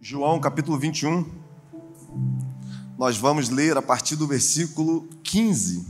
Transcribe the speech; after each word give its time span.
João 0.00 0.38
capítulo 0.38 0.78
21. 0.78 1.28
Nós 2.96 3.16
vamos 3.16 3.48
ler 3.48 3.76
a 3.76 3.82
partir 3.82 4.14
do 4.14 4.28
versículo 4.28 5.08
15. 5.24 5.84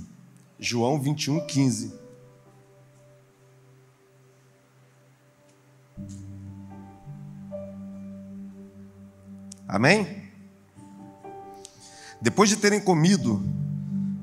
João 0.58 0.98
21, 0.98 1.46
15. 1.46 1.92
Amém? 9.69 10.22
Depois 12.19 12.49
de 12.49 12.56
terem 12.56 12.81
comido, 12.81 13.43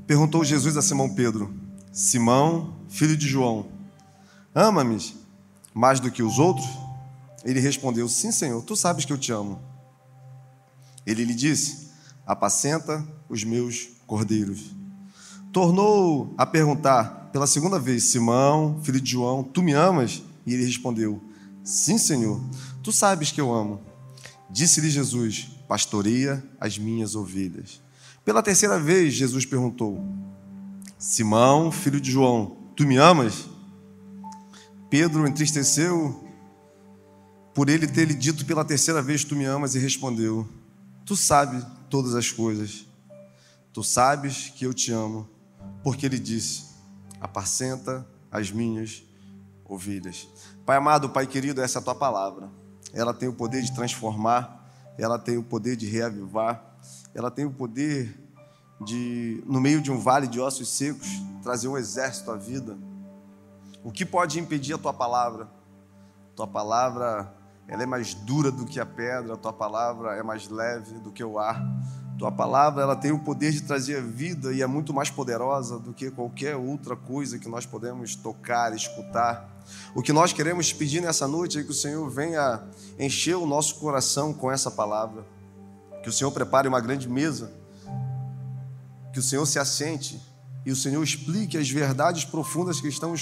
perguntou 0.08 0.44
Jesus 0.44 0.76
a 0.76 0.82
Simão 0.82 1.14
Pedro: 1.14 1.54
Simão, 1.92 2.76
filho 2.90 3.16
de 3.16 3.28
João, 3.28 3.68
ama-me 4.54 4.98
mais 5.76 6.00
do 6.00 6.10
que 6.10 6.24
os 6.24 6.40
outros? 6.40 6.68
Ele 7.44 7.60
respondeu: 7.60 8.10
Sim, 8.10 8.32
Senhor, 8.32 8.64
tu 8.64 8.76
sabes 8.76 9.06
que 9.06 9.14
eu 9.14 9.18
te 9.20 9.32
amo. 9.32 9.75
Ele 11.06 11.24
lhe 11.24 11.36
disse: 11.36 11.89
Apacenta 12.25 13.06
os 13.29 13.43
meus 13.43 13.88
cordeiros. 14.07 14.75
Tornou 15.52 16.34
a 16.38 16.46
perguntar 16.46 17.29
pela 17.32 17.48
segunda 17.48 17.79
vez: 17.79 18.06
Simão, 18.06 18.79
filho 18.84 19.00
de 19.00 19.12
João, 19.12 19.43
tu 19.43 19.62
me 19.62 19.74
amas? 19.74 20.24
E 20.46 20.54
ele 20.54 20.65
respondeu: 20.65 21.21
Sim, 21.64 21.98
Senhor, 21.98 22.42
tu 22.84 22.92
sabes 22.92 23.32
que 23.32 23.42
eu 23.42 23.54
amo. 23.54 23.82
Disse-lhe 24.50 24.89
Jesus: 24.89 25.50
Pastoreia 25.68 26.43
as 26.60 26.78
minhas 26.78 27.15
ovelhas. 27.15 27.82
Pela 28.24 28.42
terceira 28.42 28.79
vez, 28.79 29.14
Jesus 29.14 29.46
perguntou: 29.46 30.04
Simão, 30.98 31.71
filho 31.71 32.02
de 32.02 32.12
João, 32.12 32.58
tu 32.76 32.86
me 32.86 32.98
amas? 32.98 33.48
Pedro 34.90 35.28
entristeceu 35.28 36.23
por 37.53 37.70
ele 37.70 37.88
ter 37.88 38.06
lhe 38.06 38.14
dito 38.14 38.45
pela 38.45 38.66
terceira 38.66 39.02
vez: 39.02 39.23
Tu 39.23 39.36
me 39.36 39.45
amas, 39.45 39.76
e 39.76 39.80
respondeu: 39.80 40.48
Tu 41.05 41.16
sabes 41.16 41.64
todas 41.89 42.16
as 42.16 42.31
coisas. 42.31 42.88
Tu 43.72 43.84
sabes 43.84 44.50
que 44.50 44.66
eu 44.66 44.73
te 44.73 44.92
amo, 44.92 45.30
porque 45.84 46.06
ele 46.06 46.17
disse: 46.17 46.66
Apacenta 47.22 48.06
as 48.31 48.52
minhas 48.52 49.03
ovelhas. 49.64 50.28
Pai 50.66 50.78
amado, 50.78 51.09
Pai 51.09 51.28
querido, 51.28 51.62
essa 51.62 51.78
é 51.78 51.81
a 51.81 51.84
tua 51.84 51.95
palavra. 51.95 52.50
Ela 52.92 53.14
tem 53.14 53.30
o 53.30 53.34
poder 53.34 53.62
de 53.62 53.73
transformar, 53.73 54.67
ela 54.97 55.20
tem 55.20 55.38
o 55.38 55.44
poder 55.44 55.75
de 55.75 55.86
reavivar, 55.86 56.75
ela 57.14 57.30
tem 57.30 57.45
o 57.45 57.52
poder 57.52 58.17
de, 58.84 59.44
no 59.45 59.62
meio 59.62 59.81
de 59.81 59.92
um 59.92 60.00
vale 60.00 60.28
de 60.28 60.40
ossos 60.40 60.69
secos, 60.69 61.08
trazer 61.44 61.67
um 61.67 61.78
exército 61.78 62.31
à 62.31 62.36
vida. 62.36 62.78
O 63.84 63.92
que 63.92 64.06
pode 64.06 64.40
impedir 64.40 64.73
a 64.73 64.78
tua 64.78 64.94
palavra? 64.94 65.47
Tua 66.36 66.47
palavra 66.47 67.31
ela 67.68 67.84
é 67.84 67.86
mais 67.86 68.14
dura 68.14 68.52
do 68.52 68.66
que 68.66 68.80
a 68.80 68.86
pedra, 68.86 69.34
a 69.34 69.38
tua 69.38 69.54
palavra 69.54 70.16
é 70.16 70.22
mais 70.22 70.48
leve 70.50 71.00
do 71.00 71.12
que 71.12 71.24
o 71.24 71.40
ar. 71.40 71.66
Tua 72.18 72.32
palavra 72.32 72.84
ela 72.84 72.96
tem 72.96 73.12
o 73.12 73.20
poder 73.20 73.52
de 73.52 73.62
trazer 73.62 74.02
vida 74.02 74.54
e 74.54 74.62
é 74.62 74.68
muito 74.68 74.94
mais 74.94 75.10
poderosa 75.10 75.78
do 75.78 75.94
que 75.94 76.10
qualquer 76.12 76.56
outra 76.56 76.96
coisa 76.96 77.38
que 77.38 77.50
nós 77.50 77.66
podemos 77.66 78.16
tocar, 78.16 78.74
escutar. 78.74 79.50
O 79.94 80.02
que 80.02 80.14
nós 80.14 80.32
queremos 80.32 80.72
pedir 80.72 81.02
nessa 81.02 81.28
noite 81.28 81.60
é 81.60 81.64
que 81.64 81.72
o 81.72 81.74
Senhor 81.74 82.10
venha 82.10 82.64
encher 82.98 83.36
o 83.36 83.46
nosso 83.46 83.76
coração 83.76 84.32
com 84.32 84.50
essa 84.50 84.72
palavra. 84.72 85.26
Que 86.04 86.10
o 86.10 86.14
Senhor 86.14 86.32
prepare 86.32 86.68
uma 86.68 86.80
grande 86.80 87.10
mesa. 87.10 87.52
Que 89.12 89.20
o 89.20 89.24
Senhor 89.24 89.46
se 89.46 89.60
assente 89.60 90.22
e 90.66 90.72
o 90.72 90.76
Senhor 90.76 91.04
explique 91.04 91.58
as 91.58 91.70
verdades 91.70 92.24
profundas 92.24 92.80
que 92.80 92.88
estão 92.88 93.14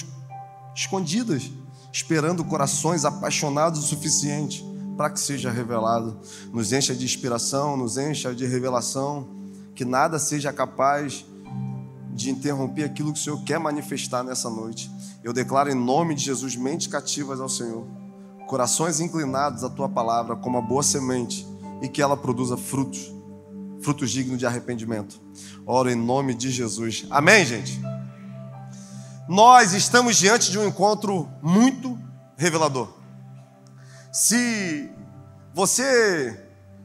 escondidas 0.75 1.49
esperando 1.93 2.43
corações 2.43 3.05
apaixonados 3.05 3.79
o 3.79 3.87
suficiente 3.87 4.65
para 4.97 5.11
que 5.11 5.19
seja 5.19 5.51
revelado. 5.51 6.19
Nos 6.51 6.73
encha 6.73 6.95
de 6.95 7.05
inspiração, 7.05 7.77
nos 7.77 7.97
encha 7.97 8.33
de 8.33 8.47
revelação, 8.47 9.27
que 9.75 9.85
nada 9.85 10.17
seja 10.17 10.51
capaz 10.51 11.23
de 12.11 12.31
interromper 12.31 12.83
aquilo 12.83 13.13
que 13.13 13.19
o 13.19 13.21
Senhor 13.21 13.43
quer 13.43 13.59
manifestar 13.59 14.23
nessa 14.23 14.49
noite. 14.49 14.89
Eu 15.23 15.31
declaro 15.31 15.69
em 15.69 15.75
nome 15.75 16.15
de 16.15 16.23
Jesus 16.23 16.55
mentes 16.55 16.87
cativas 16.87 17.39
ao 17.39 17.49
Senhor, 17.49 17.85
corações 18.47 18.99
inclinados 18.99 19.63
à 19.63 19.69
tua 19.69 19.87
palavra 19.87 20.35
como 20.35 20.57
a 20.57 20.61
boa 20.61 20.83
semente 20.83 21.47
e 21.81 21.87
que 21.87 22.01
ela 22.01 22.17
produza 22.17 22.57
frutos, 22.57 23.13
frutos 23.81 24.09
dignos 24.09 24.39
de 24.39 24.45
arrependimento. 24.47 25.21
Oro 25.65 25.89
em 25.89 25.95
nome 25.95 26.33
de 26.33 26.49
Jesus. 26.49 27.05
Amém, 27.09 27.45
gente 27.45 27.79
nós 29.27 29.73
estamos 29.73 30.17
diante 30.17 30.51
de 30.51 30.59
um 30.59 30.67
encontro 30.67 31.29
muito 31.41 31.97
revelador. 32.35 32.89
Se 34.11 34.91
você 35.53 36.39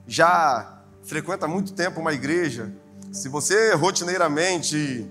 já 0.06 0.80
frequenta 1.04 1.48
muito 1.48 1.72
tempo 1.72 2.00
uma 2.00 2.12
igreja, 2.12 2.72
se 3.12 3.28
você 3.28 3.74
rotineiramente 3.74 5.06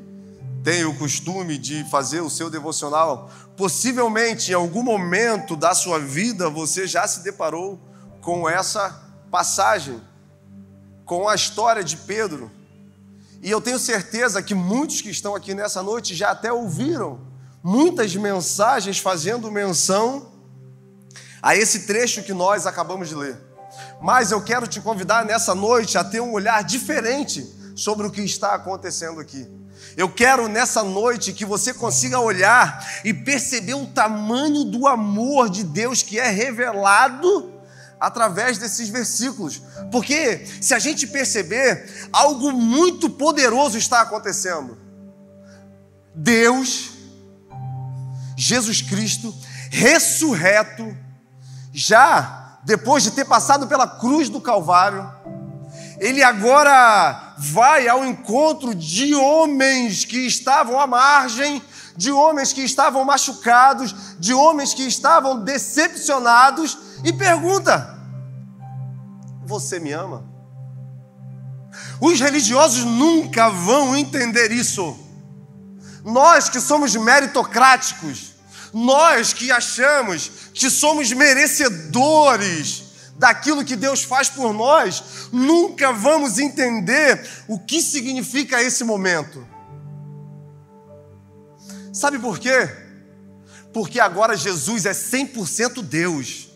tem 0.63 0.85
o 0.85 0.97
costume 0.97 1.57
de 1.57 1.83
fazer 1.89 2.21
o 2.21 2.29
seu 2.29 2.49
devocional, 2.49 3.29
possivelmente 3.55 4.51
em 4.51 4.55
algum 4.55 4.83
momento 4.83 5.55
da 5.55 5.73
sua 5.73 5.99
vida 5.99 6.49
você 6.49 6.87
já 6.87 7.07
se 7.07 7.23
deparou 7.23 7.79
com 8.21 8.49
essa 8.49 9.03
passagem, 9.29 10.01
com 11.05 11.27
a 11.27 11.35
história 11.35 11.83
de 11.83 11.97
Pedro. 11.97 12.51
E 13.41 13.51
eu 13.51 13.61
tenho 13.61 13.79
certeza 13.79 14.41
que 14.41 14.55
muitos 14.55 15.01
que 15.01 15.09
estão 15.09 15.35
aqui 15.35 15.53
nessa 15.53 15.83
noite 15.83 16.15
já 16.15 16.31
até 16.31 16.51
ouviram 16.51 17.19
muitas 17.63 18.15
mensagens 18.15 18.97
fazendo 18.99 19.51
menção 19.51 20.31
a 21.41 21.55
esse 21.55 21.81
trecho 21.81 22.23
que 22.23 22.33
nós 22.33 22.65
acabamos 22.65 23.09
de 23.09 23.15
ler. 23.15 23.37
Mas 24.01 24.31
eu 24.31 24.41
quero 24.41 24.67
te 24.67 24.81
convidar 24.81 25.25
nessa 25.25 25.53
noite 25.53 25.97
a 25.97 26.03
ter 26.03 26.19
um 26.19 26.31
olhar 26.31 26.63
diferente 26.63 27.45
sobre 27.75 28.07
o 28.07 28.11
que 28.11 28.21
está 28.21 28.55
acontecendo 28.55 29.19
aqui. 29.19 29.47
Eu 29.95 30.09
quero 30.09 30.47
nessa 30.47 30.83
noite 30.83 31.33
que 31.33 31.45
você 31.45 31.73
consiga 31.73 32.19
olhar 32.19 32.85
e 33.03 33.13
perceber 33.13 33.75
o 33.75 33.87
tamanho 33.87 34.63
do 34.63 34.87
amor 34.87 35.49
de 35.49 35.63
Deus 35.63 36.01
que 36.01 36.19
é 36.19 36.29
revelado 36.29 37.56
através 37.99 38.57
desses 38.57 38.89
versículos. 38.89 39.61
Porque 39.91 40.45
se 40.61 40.73
a 40.73 40.79
gente 40.79 41.07
perceber, 41.07 42.09
algo 42.11 42.51
muito 42.51 43.09
poderoso 43.09 43.77
está 43.77 44.01
acontecendo. 44.01 44.77
Deus, 46.13 46.91
Jesus 48.35 48.81
Cristo, 48.81 49.33
ressurreto, 49.69 50.95
já 51.73 52.59
depois 52.63 53.03
de 53.03 53.11
ter 53.11 53.25
passado 53.25 53.67
pela 53.67 53.87
cruz 53.87 54.29
do 54.29 54.41
Calvário, 54.41 55.09
ele 55.99 56.21
agora 56.21 57.35
vai 57.37 57.87
ao 57.87 58.05
encontro 58.05 58.73
de 58.73 59.15
homens 59.15 60.05
que 60.05 60.25
estavam 60.25 60.79
à 60.79 60.85
margem, 60.85 61.61
de 61.95 62.11
homens 62.11 62.53
que 62.53 62.61
estavam 62.61 63.03
machucados, 63.03 64.17
de 64.19 64.33
homens 64.33 64.73
que 64.73 64.83
estavam 64.83 65.43
decepcionados 65.43 66.77
e 67.03 67.13
pergunta: 67.13 67.97
Você 69.45 69.79
me 69.79 69.91
ama? 69.91 70.23
Os 71.99 72.19
religiosos 72.19 72.83
nunca 72.83 73.49
vão 73.49 73.95
entender 73.95 74.51
isso. 74.51 74.97
Nós 76.03 76.49
que 76.49 76.59
somos 76.59 76.95
meritocráticos, 76.95 78.35
nós 78.73 79.33
que 79.33 79.51
achamos 79.51 80.31
que 80.53 80.69
somos 80.69 81.11
merecedores 81.11 82.83
daquilo 83.17 83.65
que 83.65 83.75
Deus 83.75 84.03
faz 84.03 84.29
por 84.29 84.53
nós, 84.53 85.29
nunca 85.31 85.91
vamos 85.91 86.37
entender 86.37 87.27
o 87.47 87.59
que 87.59 87.81
significa 87.81 88.61
esse 88.61 88.83
momento. 88.83 89.45
Sabe 91.91 92.19
por 92.19 92.37
quê? 92.37 92.69
Porque 93.73 93.99
agora 93.99 94.37
Jesus 94.37 94.85
é 94.85 94.91
100% 94.91 95.81
Deus. 95.81 96.46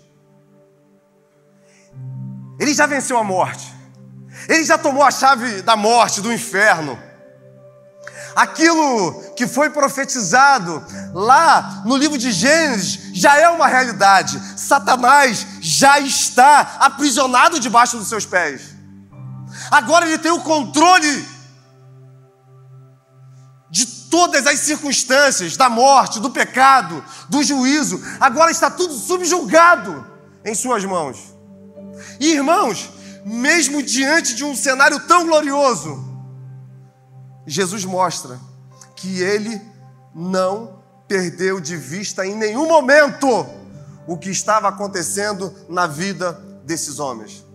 Ele 2.62 2.76
já 2.76 2.86
venceu 2.86 3.18
a 3.18 3.24
morte. 3.24 3.74
Ele 4.48 4.64
já 4.64 4.78
tomou 4.78 5.02
a 5.02 5.10
chave 5.10 5.64
da 5.64 5.76
morte, 5.76 6.22
do 6.22 6.32
inferno. 6.32 6.98
Aquilo 8.36 9.34
que 9.36 9.48
foi 9.48 9.72
profetizado 9.72 10.86
lá 11.12 11.82
no 11.84 11.98
livro 11.98 12.20
de 12.20 12.32
Gênesis 12.32 13.00
já 13.14 13.36
é 13.36 13.50
uma 13.50 13.68
realidade. 13.68 14.40
Satanás 14.56 15.48
já 15.60 16.00
está 16.00 16.78
aprisionado 16.80 17.60
debaixo 17.60 17.98
dos 17.98 18.08
seus 18.08 18.28
pés. 18.28 18.76
Agora 19.72 20.06
ele 20.06 20.20
tem 20.20 20.32
o 20.32 20.42
controle 20.42 21.28
de 23.72 23.88
todas 23.88 24.46
as 24.46 24.60
circunstâncias 24.60 25.58
da 25.58 25.68
morte, 25.68 26.20
do 26.20 26.30
pecado, 26.30 27.04
do 27.28 27.42
juízo. 27.42 28.00
Agora 28.20 28.52
está 28.52 28.70
tudo 28.70 28.94
subjugado 28.94 30.06
em 30.46 30.54
suas 30.54 30.86
mãos. 30.86 31.31
E 32.20 32.34
irmãos, 32.34 32.90
mesmo 33.26 33.82
diante 33.82 34.36
de 34.36 34.44
um 34.44 34.56
cenário 34.56 35.00
tão 35.08 35.26
glorioso, 35.26 36.04
Jesus 37.46 37.86
mostra 37.86 38.40
que 38.96 39.22
ele 39.22 39.62
não 40.14 40.82
perdeu 41.08 41.60
de 41.60 41.76
vista 41.76 42.26
em 42.26 42.36
nenhum 42.36 42.68
momento 42.68 43.46
o 44.08 44.18
que 44.18 44.30
estava 44.30 44.68
acontecendo 44.68 45.54
na 45.68 45.88
vida 45.88 46.34
desses 46.64 47.00
homens. 47.00 47.46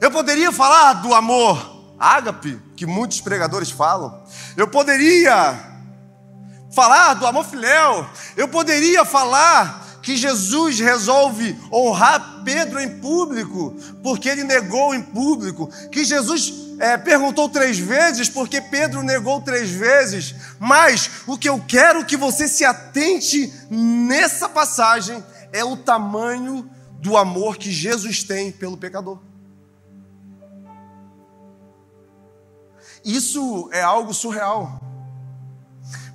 Eu 0.00 0.10
poderia 0.10 0.50
falar 0.50 0.94
do 0.94 1.14
amor 1.14 1.80
ágape, 1.98 2.58
que 2.74 2.86
muitos 2.86 3.20
pregadores 3.20 3.70
falam. 3.70 4.22
Eu 4.56 4.66
poderia 4.66 5.70
falar 6.70 7.14
do 7.14 7.26
amor 7.26 7.44
filéu. 7.44 8.08
Eu 8.36 8.48
poderia 8.48 9.04
falar 9.04 9.86
que 10.02 10.16
Jesus 10.16 10.78
resolve 10.78 11.58
honrar 11.72 12.42
Pedro 12.44 12.80
em 12.80 12.98
público, 12.98 13.76
porque 14.02 14.28
ele 14.28 14.44
negou 14.44 14.94
em 14.94 15.02
público. 15.02 15.68
Que 15.90 16.04
Jesus 16.04 16.52
é, 16.78 16.96
perguntou 16.96 17.48
três 17.48 17.78
vezes, 17.78 18.28
porque 18.28 18.60
Pedro 18.60 19.02
negou 19.02 19.40
três 19.42 19.70
vezes. 19.70 20.34
Mas 20.58 21.10
o 21.26 21.36
que 21.36 21.48
eu 21.48 21.62
quero 21.66 22.04
que 22.04 22.16
você 22.16 22.48
se 22.48 22.64
atente 22.64 23.52
nessa 23.70 24.48
passagem 24.48 25.22
é 25.52 25.64
o 25.64 25.76
tamanho 25.76 26.68
do 27.00 27.16
amor 27.16 27.56
que 27.56 27.70
Jesus 27.70 28.22
tem 28.22 28.50
pelo 28.50 28.76
pecador. 28.76 29.18
Isso 33.04 33.68
é 33.72 33.82
algo 33.82 34.12
surreal. 34.12 34.80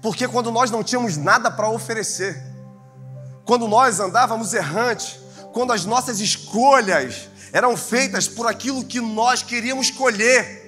Porque 0.02 0.28
quando 0.28 0.52
nós 0.52 0.70
não 0.70 0.84
tínhamos 0.84 1.18
nada 1.18 1.50
para 1.50 1.70
oferecer, 1.70 2.55
quando 3.46 3.68
nós 3.68 4.00
andávamos 4.00 4.54
errantes, 4.54 5.20
quando 5.54 5.72
as 5.72 5.86
nossas 5.86 6.20
escolhas 6.20 7.30
eram 7.54 7.78
feitas 7.78 8.28
por 8.28 8.48
aquilo 8.48 8.84
que 8.84 9.00
nós 9.00 9.44
queríamos 9.44 9.92
colher, 9.92 10.66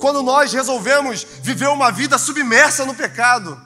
quando 0.00 0.22
nós 0.22 0.52
resolvemos 0.52 1.24
viver 1.42 1.68
uma 1.68 1.92
vida 1.92 2.18
submersa 2.18 2.86
no 2.86 2.94
pecado, 2.94 3.60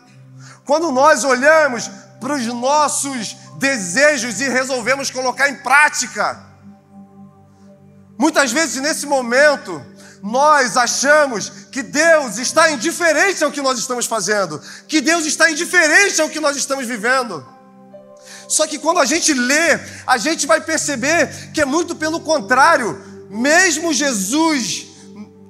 quando 0.66 0.90
nós 0.90 1.22
olhamos 1.22 1.88
para 2.20 2.34
os 2.34 2.44
nossos 2.46 3.36
desejos 3.58 4.40
e 4.40 4.48
resolvemos 4.48 5.10
colocar 5.10 5.48
em 5.48 5.56
prática, 5.56 6.44
muitas 8.18 8.50
vezes 8.50 8.82
nesse 8.82 9.06
momento, 9.06 9.80
nós 10.20 10.76
achamos 10.76 11.48
que 11.70 11.82
Deus 11.82 12.38
está 12.38 12.70
indiferente 12.70 13.44
ao 13.44 13.52
que 13.52 13.62
nós 13.62 13.78
estamos 13.78 14.06
fazendo, 14.06 14.60
que 14.88 15.00
Deus 15.00 15.24
está 15.26 15.50
indiferente 15.50 16.20
ao 16.20 16.28
que 16.28 16.40
nós 16.40 16.56
estamos 16.56 16.86
vivendo. 16.86 17.53
Só 18.48 18.66
que 18.66 18.78
quando 18.78 19.00
a 19.00 19.04
gente 19.04 19.32
lê, 19.32 19.78
a 20.06 20.18
gente 20.18 20.46
vai 20.46 20.60
perceber 20.60 21.52
que 21.52 21.60
é 21.60 21.64
muito 21.64 21.94
pelo 21.94 22.20
contrário. 22.20 23.26
Mesmo 23.30 23.92
Jesus 23.92 24.86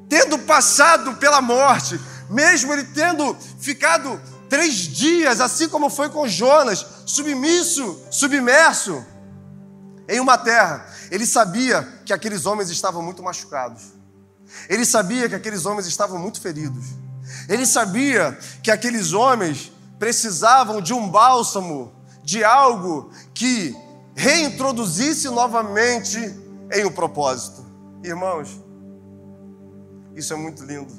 tendo 0.09 0.39
passado 0.39 1.15
pela 1.15 1.41
morte, 1.41 2.01
mesmo 2.31 2.73
ele 2.73 2.85
tendo 2.85 3.37
ficado 3.59 4.21
três 4.49 4.75
dias, 4.75 5.41
assim 5.41 5.69
como 5.69 5.91
foi 5.91 6.09
com 6.09 6.29
Jonas, 6.29 6.87
submisso, 7.07 8.01
submerso 8.11 9.05
em 10.09 10.21
uma 10.21 10.39
terra, 10.39 10.87
ele 11.11 11.27
sabia 11.27 11.83
que 12.05 12.13
aqueles 12.13 12.47
homens 12.47 12.71
estavam 12.71 13.03
muito 13.03 13.23
machucados. 13.23 13.83
Ele 14.69 14.85
sabia 14.85 15.29
que 15.29 15.35
aqueles 15.35 15.67
homens 15.67 15.87
estavam 15.87 16.19
muito 16.19 16.41
feridos. 16.41 16.85
Ele 17.49 17.67
sabia 17.67 18.39
que 18.63 18.71
aqueles 18.71 19.13
homens 19.13 19.73
precisavam 19.99 20.81
de 20.81 20.93
um 20.93 21.09
bálsamo 21.09 21.93
de 22.25 22.43
algo 22.43 23.11
que 23.35 23.77
reintroduzisse 24.15 25.29
novamente 25.29 26.19
em 26.73 26.85
um 26.85 26.91
propósito. 26.91 27.65
Irmãos, 28.03 28.61
isso 30.15 30.33
é 30.33 30.37
muito 30.37 30.65
lindo, 30.65 30.93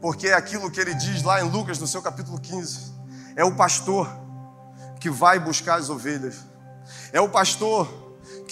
porque 0.00 0.28
é 0.28 0.34
aquilo 0.34 0.70
que 0.70 0.80
ele 0.80 0.94
diz 0.94 1.22
lá 1.22 1.40
em 1.42 1.48
Lucas, 1.48 1.78
no 1.78 1.86
seu 1.86 2.00
capítulo 2.00 2.40
15: 2.40 2.92
é 3.36 3.44
o 3.44 3.54
pastor 3.54 4.08
que 5.00 5.10
vai 5.10 5.38
buscar 5.38 5.78
as 5.78 5.90
ovelhas, 5.90 6.36
é 7.12 7.20
o 7.20 7.28
pastor 7.28 8.01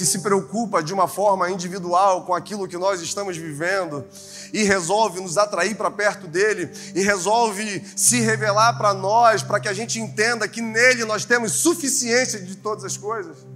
que 0.00 0.06
se 0.06 0.20
preocupa 0.20 0.82
de 0.82 0.94
uma 0.94 1.06
forma 1.06 1.50
individual 1.50 2.24
com 2.24 2.32
aquilo 2.32 2.66
que 2.66 2.78
nós 2.78 3.02
estamos 3.02 3.36
vivendo 3.36 4.02
e 4.50 4.62
resolve 4.62 5.20
nos 5.20 5.36
atrair 5.36 5.76
para 5.76 5.90
perto 5.90 6.26
dele 6.26 6.70
e 6.94 7.02
resolve 7.02 7.84
se 7.94 8.18
revelar 8.20 8.78
para 8.78 8.94
nós, 8.94 9.42
para 9.42 9.60
que 9.60 9.68
a 9.68 9.74
gente 9.74 10.00
entenda 10.00 10.48
que 10.48 10.62
nele 10.62 11.04
nós 11.04 11.26
temos 11.26 11.52
suficiência 11.52 12.40
de 12.40 12.56
todas 12.56 12.82
as 12.82 12.96
coisas. 12.96 13.46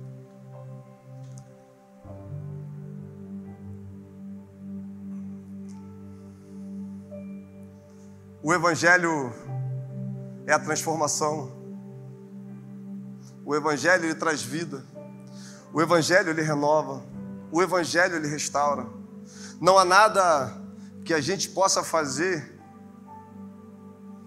O 8.43 8.53
Evangelho 8.53 9.33
é 10.47 10.53
a 10.53 10.59
transformação. 10.59 11.51
O 13.47 13.57
Evangelho 13.57 14.05
ele 14.05 14.15
traz 14.15 14.43
vida. 14.43 14.93
O 15.75 15.83
Evangelho 15.83 16.31
ele 16.31 16.41
renova, 16.41 17.03
o 17.51 17.61
Evangelho 17.61 18.15
ele 18.15 18.29
restaura. 18.29 18.87
Não 19.61 19.77
há 19.77 19.85
nada 19.85 20.57
que 21.05 21.13
a 21.13 21.21
gente 21.21 21.49
possa 21.49 21.83
fazer 21.83 22.61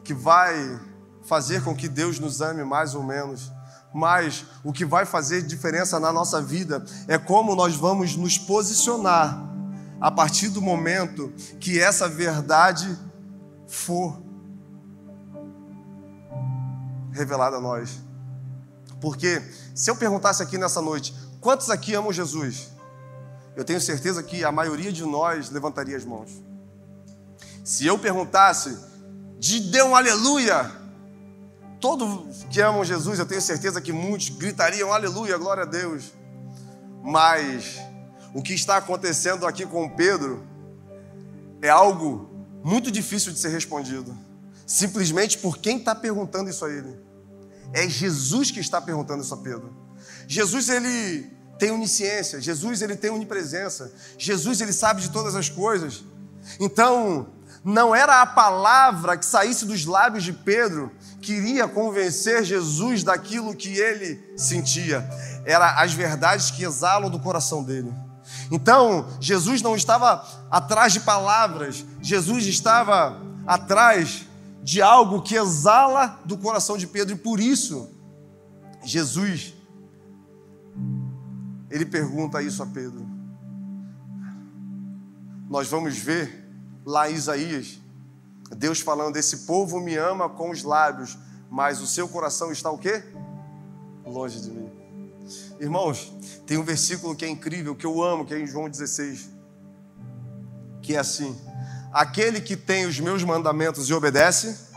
que 0.03 0.13
vai 0.13 0.77
fazer 1.23 1.63
com 1.63 1.73
que 1.73 1.87
Deus 1.87 2.19
nos 2.19 2.41
ame 2.41 2.65
mais 2.65 2.93
ou 2.93 3.01
menos. 3.01 3.49
Mas 3.93 4.45
o 4.61 4.73
que 4.73 4.83
vai 4.83 5.05
fazer 5.05 5.41
diferença 5.41 6.01
na 6.01 6.11
nossa 6.11 6.41
vida 6.41 6.85
é 7.07 7.17
como 7.17 7.55
nós 7.55 7.77
vamos 7.77 8.17
nos 8.17 8.37
posicionar 8.37 9.41
a 10.01 10.11
partir 10.11 10.49
do 10.49 10.61
momento 10.61 11.31
que 11.61 11.79
essa 11.79 12.09
verdade 12.09 12.99
for 13.65 14.21
revelada 17.13 17.55
a 17.55 17.61
nós. 17.61 18.01
Porque 18.99 19.41
se 19.73 19.89
eu 19.89 19.95
perguntasse 19.95 20.41
aqui 20.41 20.57
nessa 20.57 20.81
noite, 20.81 21.13
Quantos 21.39 21.69
aqui 21.69 21.93
amam 21.93 22.11
Jesus? 22.11 22.69
Eu 23.55 23.63
tenho 23.63 23.81
certeza 23.81 24.21
que 24.21 24.43
a 24.43 24.51
maioria 24.51 24.91
de 24.91 25.03
nós 25.03 25.49
levantaria 25.49 25.97
as 25.97 26.05
mãos. 26.05 26.29
Se 27.63 27.85
eu 27.85 27.97
perguntasse, 27.97 28.77
de 29.39 29.59
dê 29.59 29.81
um 29.81 29.95
aleluia, 29.95 30.71
todos 31.79 32.43
que 32.49 32.61
amam 32.61 32.83
Jesus, 32.83 33.19
eu 33.19 33.25
tenho 33.25 33.41
certeza 33.41 33.81
que 33.81 33.91
muitos 33.91 34.29
gritariam 34.29 34.93
aleluia, 34.93 35.37
glória 35.37 35.63
a 35.63 35.65
Deus. 35.65 36.11
Mas 37.03 37.79
o 38.33 38.41
que 38.41 38.53
está 38.53 38.77
acontecendo 38.77 39.45
aqui 39.45 39.65
com 39.65 39.89
Pedro 39.89 40.45
é 41.61 41.69
algo 41.69 42.29
muito 42.63 42.91
difícil 42.91 43.31
de 43.31 43.39
ser 43.39 43.49
respondido, 43.49 44.15
simplesmente 44.65 45.37
por 45.37 45.57
quem 45.57 45.77
está 45.77 45.95
perguntando 45.95 46.49
isso 46.49 46.65
a 46.65 46.69
ele. 46.69 46.95
É 47.73 47.87
Jesus 47.87 48.51
que 48.51 48.59
está 48.59 48.81
perguntando 48.81 49.23
isso 49.23 49.33
a 49.33 49.37
Pedro. 49.37 49.86
Jesus 50.27 50.67
ele 50.67 51.31
tem 51.57 51.71
onisciência, 51.71 52.39
Jesus 52.39 52.81
ele 52.81 52.95
tem 52.95 53.09
onipresença, 53.09 53.91
Jesus 54.17 54.61
ele 54.61 54.73
sabe 54.73 55.01
de 55.01 55.09
todas 55.09 55.35
as 55.35 55.49
coisas. 55.49 56.03
Então, 56.59 57.29
não 57.63 57.95
era 57.95 58.21
a 58.21 58.25
palavra 58.25 59.17
que 59.17 59.25
saísse 59.25 59.65
dos 59.65 59.85
lábios 59.85 60.23
de 60.23 60.33
Pedro 60.33 60.91
que 61.21 61.33
iria 61.33 61.67
convencer 61.67 62.43
Jesus 62.43 63.03
daquilo 63.03 63.55
que 63.55 63.77
ele 63.77 64.33
sentia, 64.37 65.07
era 65.45 65.81
as 65.81 65.93
verdades 65.93 66.51
que 66.51 66.63
exalam 66.63 67.09
do 67.09 67.19
coração 67.19 67.63
dele. 67.63 67.93
Então, 68.51 69.07
Jesus 69.19 69.61
não 69.61 69.75
estava 69.75 70.25
atrás 70.51 70.93
de 70.93 70.99
palavras, 70.99 71.83
Jesus 72.01 72.45
estava 72.45 73.21
atrás 73.45 74.25
de 74.61 74.81
algo 74.81 75.21
que 75.21 75.35
exala 75.35 76.19
do 76.25 76.37
coração 76.37 76.77
de 76.77 76.85
Pedro, 76.85 77.15
e 77.15 77.17
por 77.17 77.39
isso, 77.39 77.89
Jesus 78.83 79.56
ele 81.69 81.85
pergunta 81.85 82.41
isso 82.41 82.63
a 82.63 82.65
Pedro. 82.65 83.05
Nós 85.49 85.67
vamos 85.67 85.97
ver 85.97 86.45
lá 86.85 87.09
em 87.09 87.15
Isaías, 87.15 87.79
Deus 88.55 88.79
falando: 88.79 89.17
Esse 89.17 89.39
povo 89.39 89.79
me 89.79 89.95
ama 89.95 90.29
com 90.29 90.49
os 90.49 90.63
lábios, 90.63 91.17
mas 91.49 91.81
o 91.81 91.87
seu 91.87 92.07
coração 92.07 92.51
está 92.51 92.71
o 92.71 92.77
quê? 92.77 93.03
Longe 94.05 94.41
de 94.41 94.51
mim. 94.51 94.69
Irmãos, 95.59 96.13
tem 96.45 96.57
um 96.57 96.63
versículo 96.63 97.15
que 97.15 97.25
é 97.25 97.29
incrível, 97.29 97.75
que 97.75 97.85
eu 97.85 98.01
amo, 98.01 98.25
que 98.25 98.33
é 98.33 98.39
em 98.39 98.47
João 98.47 98.69
16, 98.69 99.29
que 100.81 100.95
é 100.95 100.99
assim: 100.99 101.37
Aquele 101.91 102.39
que 102.39 102.55
tem 102.55 102.85
os 102.85 102.99
meus 102.99 103.23
mandamentos 103.23 103.89
e 103.89 103.93
obedece, 103.93 104.67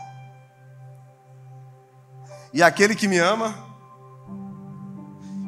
e 2.53 2.61
aquele 2.61 2.95
que 2.95 3.07
me 3.07 3.17
ama, 3.17 3.55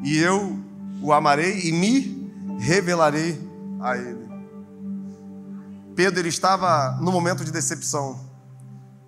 e 0.03 0.17
eu 0.17 0.62
o 1.03 1.11
amarei 1.11 1.67
e 1.67 1.71
me 1.73 2.57
revelarei 2.57 3.37
a 3.81 3.97
ele. 3.97 4.23
Pedro 5.93 6.21
ele 6.21 6.29
estava 6.29 6.97
no 7.01 7.11
momento 7.11 7.43
de 7.43 7.51
decepção. 7.51 8.17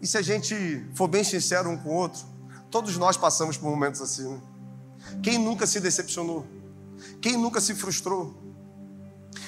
E 0.02 0.06
se 0.06 0.18
a 0.18 0.22
gente 0.22 0.86
for 0.94 1.08
bem 1.08 1.24
sincero 1.24 1.70
um 1.70 1.78
com 1.78 1.90
o 1.90 1.94
outro, 1.94 2.22
todos 2.70 2.98
nós 2.98 3.16
passamos 3.16 3.56
por 3.56 3.70
momentos 3.70 4.02
assim. 4.02 4.28
Né? 4.28 4.42
Quem 5.24 5.38
nunca 5.38 5.66
se 5.66 5.80
decepcionou? 5.80 6.46
Quem 7.22 7.38
nunca 7.38 7.62
se 7.62 7.74
frustrou? 7.74 8.36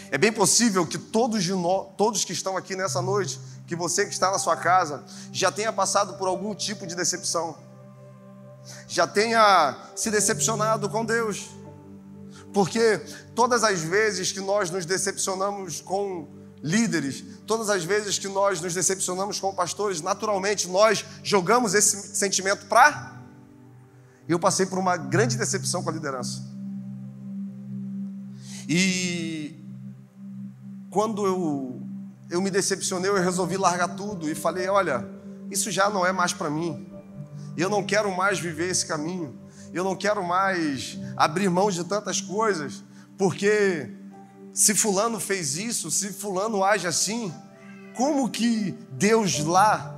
É 0.10 0.18
bem 0.18 0.32
possível 0.32 0.88
que 0.88 0.98
todos, 0.98 1.44
de 1.44 1.54
nós, 1.54 1.88
todos 1.98 2.24
que 2.24 2.32
estão 2.32 2.56
aqui 2.56 2.78
nessa 2.78 3.02
noite, 3.02 3.38
que 3.68 3.76
você 3.76 4.06
que 4.06 4.14
está 4.14 4.32
na 4.32 4.40
sua 4.40 4.56
casa, 4.56 5.04
já 5.34 5.52
tenha 5.52 5.74
passado 5.74 6.14
por 6.18 6.30
algum 6.30 6.56
tipo 6.56 6.88
de 6.88 6.96
decepção. 6.96 7.58
Já 8.88 9.06
tenha 9.06 9.78
se 9.98 10.10
decepcionado 10.10 10.90
com 10.90 11.04
Deus 11.04 11.57
Porque 12.54 12.98
todas 13.36 13.64
as 13.64 13.82
vezes 13.82 14.32
que 14.32 14.40
nós 14.40 14.70
nos 14.70 14.86
decepcionamos 14.86 15.82
com 15.82 16.28
líderes, 16.64 17.24
todas 17.46 17.70
as 17.70 17.84
vezes 17.84 18.18
que 18.18 18.28
nós 18.28 18.62
nos 18.62 18.74
decepcionamos 18.74 19.40
com 19.40 19.54
pastores, 19.54 20.02
naturalmente 20.02 20.68
nós 20.68 21.06
jogamos 21.24 21.74
esse 21.74 22.16
sentimento 22.16 22.66
para. 22.66 23.16
Eu 24.28 24.40
passei 24.40 24.66
por 24.66 24.78
uma 24.78 24.98
grande 24.98 25.38
decepção 25.38 25.84
com 25.84 25.90
a 25.90 25.94
liderança. 25.94 26.44
E 28.68 29.56
quando 30.90 31.26
eu, 31.26 31.82
eu 32.30 32.42
me 32.42 32.50
decepcionei, 32.50 33.10
eu 33.10 33.16
resolvi 33.16 33.56
largar 33.56 33.96
tudo 33.96 34.30
e 34.30 34.36
falei: 34.36 34.68
olha, 34.68 35.08
isso 35.50 35.72
já 35.72 35.90
não 35.90 36.06
é 36.06 36.12
mais 36.12 36.34
para 36.34 36.50
mim. 36.50 36.92
Eu 37.56 37.70
não 37.70 37.84
quero 37.84 38.16
mais 38.16 38.40
viver 38.40 38.70
esse 38.70 38.86
caminho. 38.86 39.40
Eu 39.74 39.84
não 39.84 39.96
quero 39.96 40.24
mais 40.24 40.98
abrir 41.18 41.50
mão 41.50 41.70
de 41.72 41.84
tantas 41.84 42.22
coisas, 42.22 42.84
porque 43.18 43.92
se 44.54 44.76
fulano 44.76 45.20
fez 45.20 45.58
isso, 45.58 45.90
se 45.90 46.14
fulano 46.14 46.64
age 46.64 46.88
assim, 46.88 47.34
como 47.96 48.30
que 48.30 48.78
Deus 48.92 49.40
lá 49.40 49.96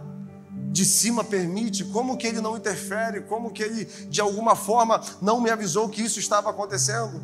de 0.72 0.86
cima 0.86 1.24
permite? 1.24 1.84
Como 1.86 2.18
que 2.18 2.28
ele 2.28 2.40
não 2.40 2.56
interfere? 2.56 3.22
Como 3.22 3.52
que 3.52 3.62
ele 3.62 3.86
de 3.86 4.22
alguma 4.22 4.56
forma 4.56 5.02
não 5.22 5.42
me 5.42 5.50
avisou 5.50 5.90
que 5.90 6.02
isso 6.02 6.20
estava 6.20 6.50
acontecendo? 6.50 7.22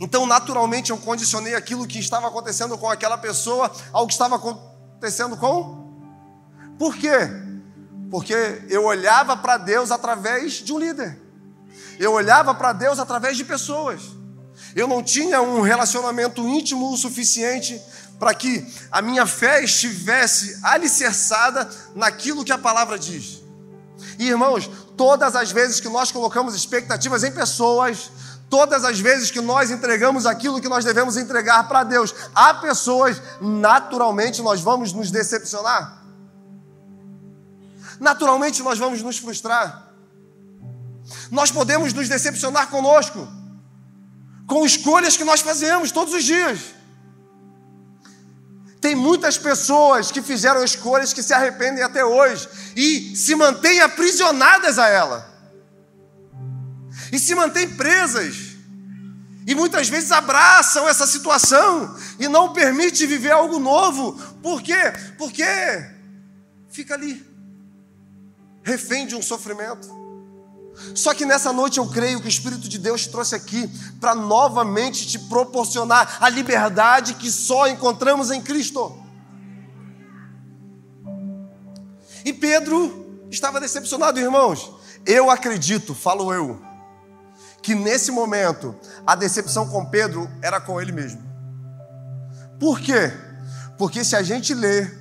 Então, 0.00 0.24
naturalmente, 0.24 0.90
eu 0.90 0.96
condicionei 0.96 1.54
aquilo 1.54 1.86
que 1.86 1.98
estava 1.98 2.26
acontecendo 2.26 2.78
com 2.78 2.88
aquela 2.88 3.18
pessoa 3.18 3.70
ao 3.92 4.06
que 4.06 4.14
estava 4.14 4.36
acontecendo 4.36 5.36
com. 5.36 5.90
Por 6.78 6.96
quê? 6.96 7.18
Porque 8.10 8.64
eu 8.70 8.86
olhava 8.86 9.36
para 9.36 9.58
Deus 9.58 9.90
através 9.90 10.54
de 10.54 10.72
um 10.72 10.78
líder. 10.78 11.19
Eu 11.98 12.12
olhava 12.12 12.54
para 12.54 12.72
Deus 12.72 12.98
através 12.98 13.36
de 13.36 13.44
pessoas. 13.44 14.02
Eu 14.74 14.86
não 14.86 15.02
tinha 15.02 15.42
um 15.42 15.60
relacionamento 15.60 16.46
íntimo 16.46 16.92
o 16.92 16.96
suficiente 16.96 17.80
para 18.18 18.34
que 18.34 18.66
a 18.90 19.00
minha 19.00 19.26
fé 19.26 19.64
estivesse 19.64 20.60
alicerçada 20.62 21.68
naquilo 21.94 22.44
que 22.44 22.52
a 22.52 22.58
palavra 22.58 22.98
diz. 22.98 23.42
E 24.18 24.28
irmãos, 24.28 24.70
todas 24.96 25.34
as 25.34 25.50
vezes 25.50 25.80
que 25.80 25.88
nós 25.88 26.12
colocamos 26.12 26.54
expectativas 26.54 27.24
em 27.24 27.32
pessoas, 27.32 28.10
todas 28.50 28.84
as 28.84 29.00
vezes 29.00 29.30
que 29.30 29.40
nós 29.40 29.70
entregamos 29.70 30.26
aquilo 30.26 30.60
que 30.60 30.68
nós 30.68 30.84
devemos 30.84 31.16
entregar 31.16 31.66
para 31.68 31.84
Deus 31.84 32.14
a 32.34 32.52
pessoas, 32.54 33.20
naturalmente 33.40 34.42
nós 34.42 34.60
vamos 34.60 34.92
nos 34.92 35.10
decepcionar. 35.10 36.02
Naturalmente 37.98 38.62
nós 38.62 38.78
vamos 38.78 39.02
nos 39.02 39.18
frustrar. 39.18 39.89
Nós 41.30 41.50
podemos 41.50 41.92
nos 41.92 42.08
decepcionar 42.08 42.68
conosco 42.68 43.26
com 44.46 44.66
escolhas 44.66 45.16
que 45.16 45.24
nós 45.24 45.40
fazemos 45.40 45.92
todos 45.92 46.12
os 46.12 46.24
dias. 46.24 46.58
Tem 48.80 48.94
muitas 48.94 49.36
pessoas 49.36 50.10
que 50.10 50.22
fizeram 50.22 50.64
escolhas 50.64 51.12
que 51.12 51.22
se 51.22 51.34
arrependem 51.34 51.84
até 51.84 52.04
hoje 52.04 52.48
e 52.74 53.14
se 53.14 53.34
mantêm 53.34 53.80
aprisionadas 53.80 54.78
a 54.78 54.88
ela. 54.88 55.30
E 57.12 57.18
se 57.18 57.34
mantêm 57.34 57.68
presas. 57.76 58.56
E 59.46 59.54
muitas 59.54 59.88
vezes 59.88 60.10
abraçam 60.10 60.88
essa 60.88 61.06
situação 61.06 61.96
e 62.18 62.26
não 62.26 62.52
permite 62.52 63.06
viver 63.06 63.32
algo 63.32 63.58
novo. 63.58 64.12
Por 64.42 64.62
quê? 64.62 64.92
Porque 65.18 65.44
fica 66.70 66.94
ali, 66.94 67.24
refém 68.62 69.06
de 69.06 69.14
um 69.14 69.22
sofrimento. 69.22 69.99
Só 70.94 71.12
que 71.14 71.26
nessa 71.26 71.52
noite 71.52 71.78
eu 71.78 71.86
creio 71.86 72.20
que 72.20 72.26
o 72.26 72.28
Espírito 72.28 72.68
de 72.68 72.78
Deus 72.78 73.02
te 73.02 73.10
trouxe 73.10 73.34
aqui 73.34 73.68
para 74.00 74.14
novamente 74.14 75.06
te 75.06 75.18
proporcionar 75.18 76.18
a 76.20 76.28
liberdade 76.28 77.14
que 77.14 77.30
só 77.30 77.68
encontramos 77.68 78.30
em 78.30 78.40
Cristo. 78.40 78.96
E 82.24 82.32
Pedro 82.32 83.26
estava 83.30 83.60
decepcionado, 83.60 84.18
irmãos. 84.18 84.72
Eu 85.06 85.30
acredito, 85.30 85.94
falo 85.94 86.32
eu, 86.32 86.60
que 87.62 87.74
nesse 87.74 88.10
momento 88.10 88.74
a 89.06 89.14
decepção 89.14 89.68
com 89.68 89.86
Pedro 89.86 90.30
era 90.42 90.60
com 90.60 90.80
ele 90.80 90.92
mesmo. 90.92 91.22
Por 92.58 92.80
quê? 92.80 93.12
Porque 93.78 94.04
se 94.04 94.14
a 94.14 94.22
gente 94.22 94.52
ler 94.52 94.98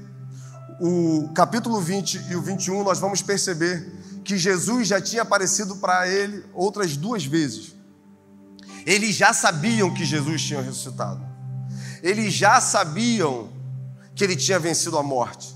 o 0.79 1.29
capítulo 1.33 1.81
20 1.81 2.27
e 2.29 2.35
o 2.35 2.41
21, 2.41 2.83
nós 2.83 2.99
vamos 2.99 3.21
perceber 3.21 3.98
que 4.29 4.37
Jesus 4.37 4.87
já 4.87 5.01
tinha 5.01 5.23
aparecido 5.23 5.77
para 5.77 6.07
ele 6.07 6.45
outras 6.53 6.95
duas 6.95 7.25
vezes. 7.25 7.73
Eles 8.85 9.15
já 9.15 9.33
sabiam 9.33 9.91
que 9.91 10.05
Jesus 10.05 10.43
tinha 10.43 10.61
ressuscitado. 10.61 11.19
Eles 12.03 12.31
já 12.31 12.61
sabiam 12.61 13.51
que 14.13 14.23
ele 14.23 14.35
tinha 14.35 14.59
vencido 14.59 14.99
a 14.99 15.01
morte. 15.01 15.55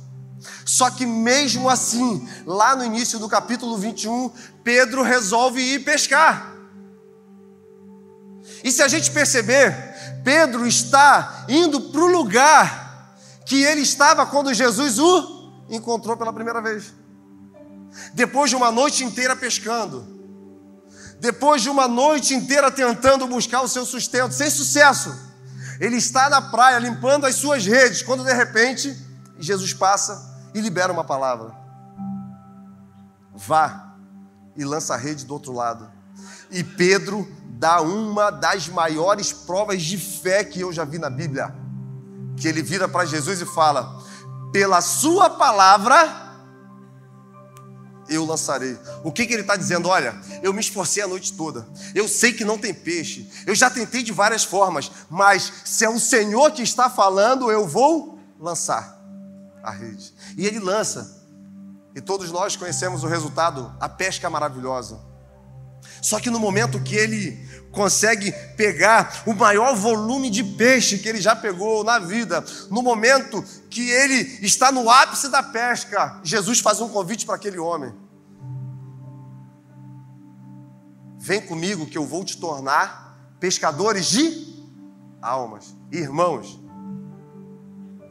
Só 0.66 0.90
que 0.90 1.06
mesmo 1.06 1.70
assim, 1.70 2.28
lá 2.48 2.76
no 2.76 2.84
início 2.84 3.20
do 3.20 3.30
capítulo 3.30 3.78
21, 3.78 4.32
Pedro 4.64 5.04
resolve 5.04 5.62
ir 5.62 5.84
pescar. 5.84 6.52
E 8.64 8.72
se 8.72 8.82
a 8.82 8.88
gente 8.88 9.12
perceber, 9.12 9.72
Pedro 10.24 10.66
está 10.66 11.46
indo 11.48 11.80
para 11.80 12.02
o 12.02 12.08
lugar 12.08 13.16
que 13.46 13.62
ele 13.62 13.82
estava 13.82 14.26
quando 14.26 14.52
Jesus 14.52 14.98
o 14.98 15.54
encontrou 15.70 16.18
pela 16.18 16.34
primeira 16.34 16.60
vez. 16.60 17.04
Depois 18.14 18.50
de 18.50 18.56
uma 18.56 18.72
noite 18.72 19.04
inteira 19.04 19.36
pescando, 19.36 20.06
depois 21.20 21.62
de 21.62 21.70
uma 21.70 21.88
noite 21.88 22.34
inteira 22.34 22.70
tentando 22.70 23.28
buscar 23.28 23.62
o 23.62 23.68
seu 23.68 23.86
sustento, 23.86 24.34
sem 24.34 24.50
sucesso, 24.50 25.16
ele 25.80 25.98
está 25.98 26.30
na 26.30 26.42
praia 26.42 26.78
limpando 26.80 27.26
as 27.26 27.36
suas 27.36 27.66
redes, 27.66 28.02
quando 28.02 28.24
de 28.24 28.34
repente 28.34 28.96
Jesus 29.40 29.74
passa 29.74 30.50
e 30.54 30.62
libera 30.62 30.92
uma 30.92 31.04
palavra: 31.04 31.56
Vá 33.34 33.94
e 34.56 34.64
lança 34.64 34.94
a 34.94 34.98
rede 34.98 35.26
do 35.26 35.34
outro 35.34 35.54
lado. 35.54 35.90
E 36.52 36.64
Pedro 36.64 37.28
dá 37.58 37.82
uma 37.82 38.30
das 38.30 38.68
maiores 38.68 39.32
provas 39.32 39.82
de 39.82 39.98
fé 39.98 40.44
que 40.44 40.60
eu 40.60 40.72
já 40.72 40.84
vi 40.84 41.00
na 41.00 41.10
Bíblia. 41.10 41.56
Que 42.38 42.48
ele 42.48 42.62
vira 42.62 42.88
para 42.88 43.06
Jesus 43.06 43.42
e 43.42 43.46
fala: 43.46 44.02
Pela 44.52 44.82
Sua 44.82 45.30
palavra 45.30 46.23
eu 48.10 48.26
lançarei. 48.26 48.78
O 49.04 49.12
que, 49.12 49.26
que 49.26 49.34
ele 49.34 49.42
está 49.42 49.56
dizendo? 49.56 49.90
Olha, 49.90 50.16
eu 50.42 50.54
me 50.54 50.60
esforcei 50.60 51.04
a 51.04 51.08
noite 51.08 51.34
toda. 51.34 51.68
Eu 51.94 52.08
sei 52.08 52.34
que 52.34 52.46
não 52.46 52.58
tem 52.58 52.74
peixe. 52.74 53.30
Eu 53.46 53.56
já 53.56 53.70
tentei 53.70 54.04
de 54.04 54.12
várias 54.12 54.44
formas, 54.44 54.92
mas 55.10 55.52
se 55.66 55.86
é 55.86 55.90
o 55.90 56.00
Senhor 56.00 56.52
que 56.52 56.62
está 56.62 56.90
falando, 56.90 57.52
eu 57.52 57.68
vou 57.68 58.20
lançar 58.40 59.00
a 59.64 59.72
rede. 59.72 60.14
E 60.38 60.46
ele 60.46 60.60
lança. 60.60 61.24
E 61.96 62.02
todos 62.02 62.32
nós 62.32 62.56
conhecemos 62.56 63.04
o 63.04 63.08
resultado, 63.08 63.74
a 63.80 63.88
pesca 63.88 64.30
maravilhosa. 64.30 65.13
Só 66.02 66.20
que 66.20 66.30
no 66.30 66.40
momento 66.40 66.82
que 66.82 66.96
ele 66.96 67.38
consegue 67.72 68.32
pegar 68.56 69.24
o 69.26 69.34
maior 69.34 69.76
volume 69.76 70.30
de 70.30 70.44
peixe 70.44 71.00
que 71.00 71.10
ele 71.10 71.20
já 71.20 71.36
pegou 71.36 71.84
na 71.84 71.98
vida, 71.98 72.44
no 72.70 72.82
momento 72.82 73.44
que 73.70 73.90
ele 73.90 74.40
está 74.46 74.72
no 74.72 74.90
ápice 74.90 75.28
da 75.30 75.42
pesca, 75.42 76.20
Jesus 76.24 76.60
faz 76.60 76.80
um 76.80 76.90
convite 76.90 77.26
para 77.26 77.36
aquele 77.36 77.58
homem. 77.58 77.94
Vem 81.18 81.42
comigo 81.42 81.86
que 81.86 81.98
eu 81.98 82.06
vou 82.06 82.24
te 82.24 82.38
tornar 82.38 83.18
pescadores 83.40 84.08
de 84.08 84.54
almas. 85.22 85.74
Irmãos, 85.92 86.60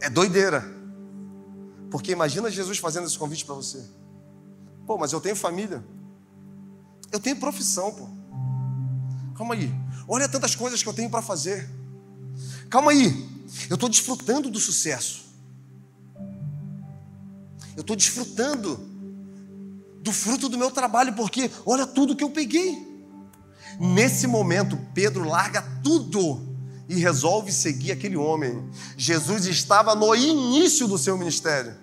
é 0.01 0.11
doideira. 0.11 0.65
Porque 1.91 2.11
imagina 2.11 2.51
Jesus 2.51 2.79
fazendo 2.79 3.07
esse 3.07 3.19
convite 3.19 3.45
para 3.45 3.55
você. 3.55 3.87
Pô, 4.87 4.97
mas 4.97 5.13
eu 5.13 5.21
tenho 5.21 5.37
família. 5.37 5.85
Eu 7.13 7.21
tenho 7.21 7.37
profissão, 7.37 7.93
pô. 7.93 8.09
Calma 9.37 9.55
aí. 9.55 9.73
Olha 10.09 10.29
tantas 10.29 10.55
coisas 10.55 10.83
que 10.83 10.89
eu 10.89 10.95
tenho 10.95 11.11
para 11.11 11.23
fazer. 11.23 11.69
Calma 12.71 12.91
aí. 12.91 13.29
Eu 13.69 13.75
estou 13.75 13.89
desfrutando 13.89 14.51
do 14.51 14.59
sucesso. 14.59 15.23
Eu 17.77 17.83
estou 17.83 17.95
desfrutando 17.95 18.89
do 20.03 20.13
fruto 20.13 20.49
do 20.49 20.59
meu 20.59 20.71
trabalho, 20.71 21.13
porque 21.15 21.51
olha 21.65 21.87
tudo 21.87 22.17
que 22.17 22.25
eu 22.25 22.31
peguei. 22.31 22.91
Nesse 23.79 24.27
momento, 24.27 24.79
Pedro 24.95 25.25
larga 25.25 25.63
tudo 25.83 26.53
e 26.89 26.97
resolve 26.97 27.53
seguir 27.53 27.93
aquele 27.93 28.17
homem. 28.17 28.69
Jesus 28.97 29.47
estava 29.47 29.95
no 29.95 30.15
início 30.15 30.89
do 30.89 30.99
seu 30.99 31.17
ministério. 31.17 31.75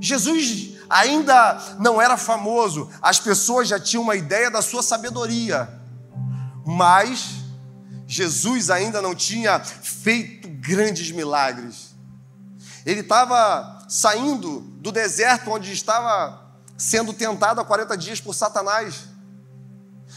Jesus 0.00 0.74
ainda 0.90 1.76
não 1.78 2.02
era 2.02 2.16
famoso, 2.16 2.90
as 3.00 3.20
pessoas 3.20 3.68
já 3.68 3.78
tinham 3.78 4.02
uma 4.02 4.16
ideia 4.16 4.50
da 4.50 4.60
sua 4.60 4.82
sabedoria, 4.82 5.72
mas 6.66 7.36
Jesus 8.08 8.70
ainda 8.70 9.00
não 9.00 9.14
tinha 9.14 9.60
feito 9.60 10.48
grandes 10.48 11.12
milagres. 11.12 11.94
Ele 12.84 13.00
estava 13.00 13.86
saindo 13.88 14.60
do 14.80 14.90
deserto 14.90 15.50
onde 15.50 15.72
estava 15.72 16.50
sendo 16.76 17.12
tentado 17.12 17.60
há 17.60 17.64
40 17.64 17.96
dias 17.96 18.20
por 18.20 18.34
Satanás. 18.34 19.04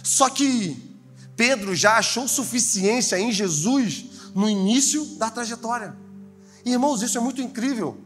Só 0.02 0.30
que 0.30 0.98
Pedro 1.36 1.76
já 1.76 1.98
achou 1.98 2.28
suficiência 2.28 3.20
em 3.20 3.32
Jesus 3.32 4.06
no 4.34 4.50
início 4.50 5.06
da 5.18 5.30
trajetória. 5.30 5.96
Irmãos, 6.66 7.02
isso 7.02 7.18
é 7.18 7.22
muito 7.22 7.42
incrível. 7.42 8.00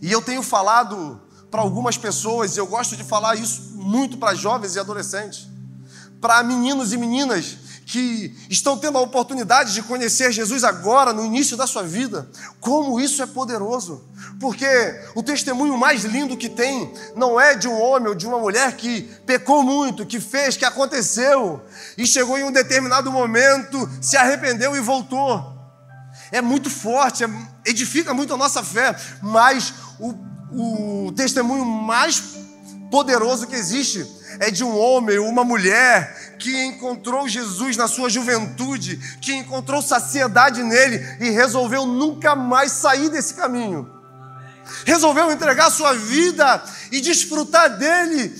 E 0.00 0.12
eu 0.12 0.20
tenho 0.20 0.42
falado 0.42 1.20
para 1.54 1.62
algumas 1.62 1.96
pessoas, 1.96 2.56
e 2.56 2.58
eu 2.58 2.66
gosto 2.66 2.96
de 2.96 3.04
falar 3.04 3.36
isso 3.36 3.74
muito 3.76 4.18
para 4.18 4.34
jovens 4.34 4.74
e 4.74 4.80
adolescentes, 4.80 5.46
para 6.20 6.42
meninos 6.42 6.92
e 6.92 6.96
meninas 6.96 7.58
que 7.86 8.36
estão 8.50 8.76
tendo 8.76 8.98
a 8.98 9.00
oportunidade 9.00 9.72
de 9.72 9.80
conhecer 9.80 10.32
Jesus 10.32 10.64
agora, 10.64 11.12
no 11.12 11.24
início 11.24 11.56
da 11.56 11.64
sua 11.64 11.84
vida, 11.84 12.28
como 12.58 12.98
isso 12.98 13.22
é 13.22 13.26
poderoso. 13.26 14.02
Porque 14.40 14.66
o 15.14 15.22
testemunho 15.22 15.78
mais 15.78 16.02
lindo 16.02 16.36
que 16.36 16.48
tem 16.48 16.92
não 17.14 17.40
é 17.40 17.54
de 17.54 17.68
um 17.68 17.80
homem 17.80 18.08
ou 18.08 18.16
de 18.16 18.26
uma 18.26 18.40
mulher 18.40 18.74
que 18.74 19.02
pecou 19.24 19.62
muito, 19.62 20.04
que 20.04 20.18
fez, 20.18 20.56
que 20.56 20.64
aconteceu, 20.64 21.62
e 21.96 22.04
chegou 22.04 22.36
em 22.36 22.42
um 22.42 22.50
determinado 22.50 23.12
momento, 23.12 23.88
se 24.00 24.16
arrependeu 24.16 24.74
e 24.74 24.80
voltou. 24.80 25.54
É 26.32 26.42
muito 26.42 26.68
forte, 26.68 27.22
é, 27.22 27.28
edifica 27.64 28.12
muito 28.12 28.34
a 28.34 28.36
nossa 28.36 28.60
fé, 28.64 28.96
mas 29.22 29.72
o, 30.00 30.33
o 30.56 31.12
testemunho 31.12 31.64
mais 31.64 32.22
poderoso 32.90 33.46
que 33.46 33.56
existe 33.56 34.06
é 34.38 34.50
de 34.50 34.64
um 34.64 34.78
homem 34.78 35.18
uma 35.18 35.44
mulher 35.44 36.36
que 36.38 36.64
encontrou 36.64 37.28
Jesus 37.28 37.76
na 37.76 37.88
sua 37.88 38.08
juventude, 38.08 38.96
que 39.20 39.34
encontrou 39.34 39.80
saciedade 39.80 40.62
nele 40.62 40.96
e 41.20 41.30
resolveu 41.30 41.86
nunca 41.86 42.34
mais 42.34 42.72
sair 42.72 43.08
desse 43.08 43.34
caminho. 43.34 43.90
Resolveu 44.84 45.30
entregar 45.30 45.70
sua 45.70 45.94
vida 45.94 46.62
e 46.90 47.00
desfrutar 47.00 47.76
dele. 47.76 48.34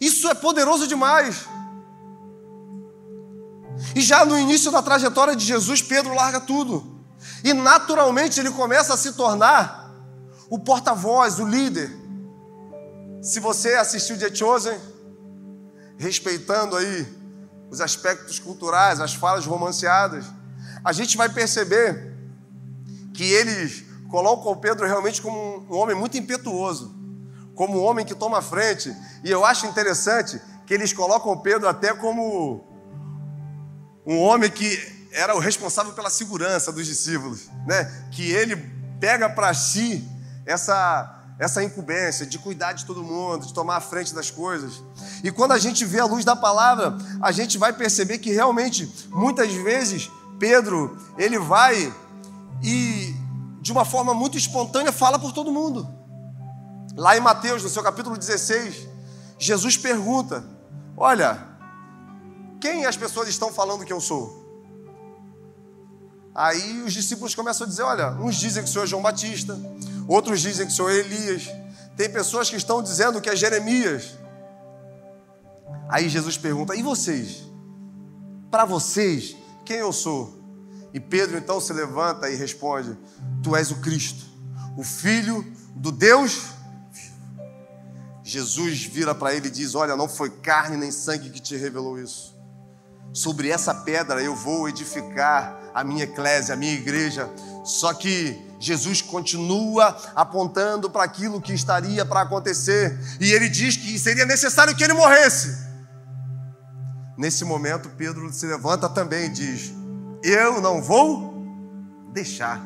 Isso 0.00 0.28
é 0.28 0.34
poderoso 0.34 0.86
demais. 0.86 1.46
E 3.94 4.00
já 4.00 4.24
no 4.24 4.38
início 4.38 4.70
da 4.70 4.82
trajetória 4.82 5.36
de 5.36 5.44
Jesus, 5.44 5.82
Pedro 5.82 6.14
larga 6.14 6.40
tudo. 6.40 7.00
E 7.44 7.52
naturalmente 7.52 8.40
ele 8.40 8.50
começa 8.50 8.94
a 8.94 8.96
se 8.96 9.12
tornar 9.12 9.79
o 10.50 10.58
porta-voz, 10.58 11.38
o 11.38 11.46
líder. 11.46 11.88
Se 13.22 13.38
você 13.38 13.74
assistiu 13.74 14.18
The 14.18 14.34
Chosen, 14.34 14.76
respeitando 15.96 16.76
aí 16.76 17.06
os 17.70 17.80
aspectos 17.80 18.40
culturais, 18.40 19.00
as 19.00 19.14
falas 19.14 19.46
romanceadas, 19.46 20.26
a 20.84 20.92
gente 20.92 21.16
vai 21.16 21.28
perceber 21.28 22.12
que 23.14 23.22
eles 23.22 23.84
colocam 24.10 24.50
o 24.50 24.56
Pedro 24.56 24.86
realmente 24.86 25.22
como 25.22 25.64
um 25.70 25.76
homem 25.76 25.94
muito 25.94 26.18
impetuoso, 26.18 26.92
como 27.54 27.78
um 27.78 27.84
homem 27.84 28.04
que 28.04 28.14
toma 28.14 28.38
a 28.38 28.42
frente. 28.42 28.92
E 29.22 29.30
eu 29.30 29.44
acho 29.44 29.66
interessante 29.66 30.40
que 30.66 30.74
eles 30.74 30.92
colocam 30.92 31.30
o 31.30 31.40
Pedro 31.40 31.68
até 31.68 31.94
como 31.94 32.64
um 34.04 34.18
homem 34.18 34.50
que 34.50 34.98
era 35.12 35.36
o 35.36 35.38
responsável 35.38 35.92
pela 35.92 36.10
segurança 36.10 36.72
dos 36.72 36.86
discípulos, 36.86 37.48
né? 37.66 38.08
Que 38.10 38.32
ele 38.32 38.56
pega 38.98 39.28
para 39.28 39.54
si 39.54 40.08
essa 40.50 41.16
essa 41.40 41.64
incumbência 41.64 42.26
de 42.26 42.38
cuidar 42.38 42.74
de 42.74 42.84
todo 42.84 43.02
mundo, 43.02 43.46
de 43.46 43.54
tomar 43.54 43.76
a 43.76 43.80
frente 43.80 44.14
das 44.14 44.30
coisas. 44.30 44.82
E 45.24 45.32
quando 45.32 45.52
a 45.52 45.58
gente 45.58 45.86
vê 45.86 45.98
a 45.98 46.04
luz 46.04 46.22
da 46.22 46.36
palavra, 46.36 46.98
a 47.18 47.32
gente 47.32 47.56
vai 47.56 47.72
perceber 47.72 48.18
que 48.18 48.30
realmente, 48.30 49.08
muitas 49.08 49.50
vezes, 49.50 50.10
Pedro, 50.38 50.98
ele 51.16 51.38
vai 51.38 51.94
e, 52.62 53.16
de 53.62 53.72
uma 53.72 53.86
forma 53.86 54.12
muito 54.12 54.36
espontânea, 54.36 54.92
fala 54.92 55.18
por 55.18 55.32
todo 55.32 55.50
mundo. 55.50 55.88
Lá 56.94 57.16
em 57.16 57.20
Mateus, 57.20 57.62
no 57.62 57.70
seu 57.70 57.82
capítulo 57.82 58.18
16, 58.18 58.86
Jesus 59.38 59.78
pergunta: 59.78 60.44
Olha, 60.94 61.42
quem 62.60 62.84
as 62.84 62.98
pessoas 62.98 63.28
estão 63.30 63.50
falando 63.50 63.86
que 63.86 63.92
eu 63.94 64.00
sou? 64.00 64.38
Aí 66.34 66.82
os 66.82 66.92
discípulos 66.92 67.34
começam 67.34 67.66
a 67.66 67.70
dizer: 67.70 67.82
Olha, 67.82 68.10
uns 68.20 68.36
dizem 68.36 68.62
que 68.62 68.68
o 68.68 68.72
senhor 68.72 68.84
é 68.84 68.86
João 68.86 69.02
Batista, 69.02 69.58
Outros 70.10 70.40
dizem 70.40 70.66
que 70.66 70.72
sou 70.72 70.90
Elias. 70.90 71.48
Tem 71.96 72.10
pessoas 72.10 72.50
que 72.50 72.56
estão 72.56 72.82
dizendo 72.82 73.20
que 73.20 73.30
é 73.30 73.36
Jeremias. 73.36 74.18
Aí 75.88 76.08
Jesus 76.08 76.36
pergunta: 76.36 76.74
E 76.74 76.82
vocês? 76.82 77.44
Para 78.50 78.64
vocês, 78.64 79.36
quem 79.64 79.76
eu 79.76 79.92
sou? 79.92 80.36
E 80.92 80.98
Pedro 80.98 81.38
então 81.38 81.60
se 81.60 81.72
levanta 81.72 82.28
e 82.28 82.34
responde: 82.34 82.98
Tu 83.40 83.54
és 83.54 83.70
o 83.70 83.76
Cristo, 83.76 84.24
o 84.76 84.82
Filho 84.82 85.46
do 85.76 85.92
Deus. 85.92 86.42
Jesus 88.24 88.82
vira 88.82 89.14
para 89.14 89.32
ele 89.32 89.46
e 89.46 89.52
diz: 89.52 89.76
Olha, 89.76 89.94
não 89.94 90.08
foi 90.08 90.28
carne 90.28 90.76
nem 90.76 90.90
sangue 90.90 91.30
que 91.30 91.40
te 91.40 91.56
revelou 91.56 92.00
isso. 92.00 92.36
Sobre 93.12 93.48
essa 93.48 93.72
pedra 93.72 94.20
eu 94.20 94.34
vou 94.34 94.68
edificar 94.68 95.70
a 95.72 95.84
minha 95.84 96.02
eclésia, 96.02 96.54
a 96.54 96.56
minha 96.56 96.74
igreja. 96.74 97.30
Só 97.64 97.94
que 97.94 98.49
Jesus 98.60 99.00
continua 99.00 99.96
apontando 100.14 100.90
para 100.90 101.02
aquilo 101.02 101.40
que 101.40 101.54
estaria 101.54 102.04
para 102.04 102.20
acontecer, 102.20 103.00
e 103.18 103.32
ele 103.32 103.48
diz 103.48 103.74
que 103.74 103.98
seria 103.98 104.26
necessário 104.26 104.76
que 104.76 104.84
ele 104.84 104.92
morresse. 104.92 105.56
Nesse 107.16 107.42
momento, 107.42 107.88
Pedro 107.96 108.30
se 108.30 108.46
levanta 108.46 108.86
também 108.86 109.26
e 109.26 109.28
diz: 109.30 109.72
Eu 110.22 110.60
não 110.60 110.82
vou 110.82 111.42
deixar. 112.12 112.60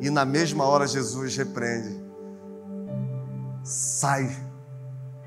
E 0.00 0.10
na 0.10 0.24
mesma 0.26 0.64
hora, 0.64 0.86
Jesus 0.86 1.34
repreende: 1.36 1.98
Sai, 3.64 4.36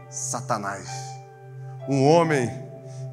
Satanás. 0.10 0.88
Um 1.90 2.04
homem 2.04 2.50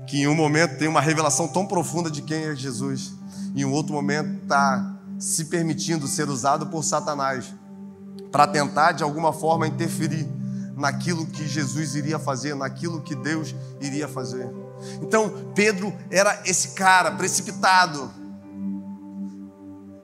que 0.06 0.22
em 0.22 0.26
um 0.26 0.34
momento 0.34 0.76
tem 0.76 0.88
uma 0.88 1.00
revelação 1.00 1.48
tão 1.48 1.66
profunda 1.66 2.10
de 2.10 2.20
quem 2.20 2.44
é 2.44 2.54
Jesus, 2.54 3.14
em 3.54 3.64
outro 3.64 3.94
momento 3.94 4.42
está 4.42 4.92
se 5.22 5.44
permitindo 5.44 6.08
ser 6.08 6.28
usado 6.28 6.66
por 6.66 6.82
Satanás 6.82 7.54
para 8.32 8.44
tentar 8.44 8.90
de 8.90 9.04
alguma 9.04 9.32
forma 9.32 9.68
interferir 9.68 10.28
naquilo 10.76 11.26
que 11.26 11.46
Jesus 11.46 11.94
iria 11.94 12.18
fazer, 12.18 12.56
naquilo 12.56 13.00
que 13.00 13.14
Deus 13.14 13.54
iria 13.80 14.08
fazer. 14.08 14.50
Então, 15.00 15.52
Pedro 15.54 15.94
era 16.10 16.42
esse 16.44 16.70
cara 16.70 17.12
precipitado 17.12 18.10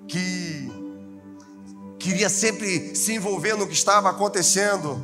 que 0.07 0.71
queria 1.99 2.29
sempre 2.29 2.95
se 2.95 3.13
envolver 3.13 3.57
no 3.57 3.67
que 3.67 3.75
estava 3.75 4.11
acontecendo. 4.11 5.03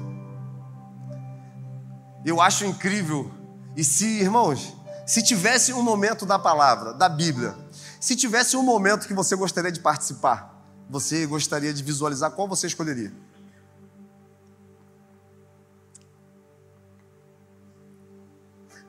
Eu 2.24 2.40
acho 2.40 2.64
incrível. 2.64 3.32
E 3.74 3.82
se, 3.82 4.20
irmãos, 4.20 4.76
se 5.04 5.24
tivesse 5.24 5.72
um 5.72 5.82
momento 5.82 6.24
da 6.24 6.38
palavra, 6.38 6.94
da 6.94 7.08
Bíblia, 7.08 7.63
se 8.04 8.14
tivesse 8.14 8.54
um 8.54 8.62
momento 8.62 9.06
que 9.08 9.14
você 9.14 9.34
gostaria 9.34 9.72
de 9.72 9.80
participar, 9.80 10.62
você 10.90 11.24
gostaria 11.24 11.72
de 11.72 11.82
visualizar 11.82 12.30
qual 12.32 12.46
você 12.46 12.66
escolheria? 12.66 13.10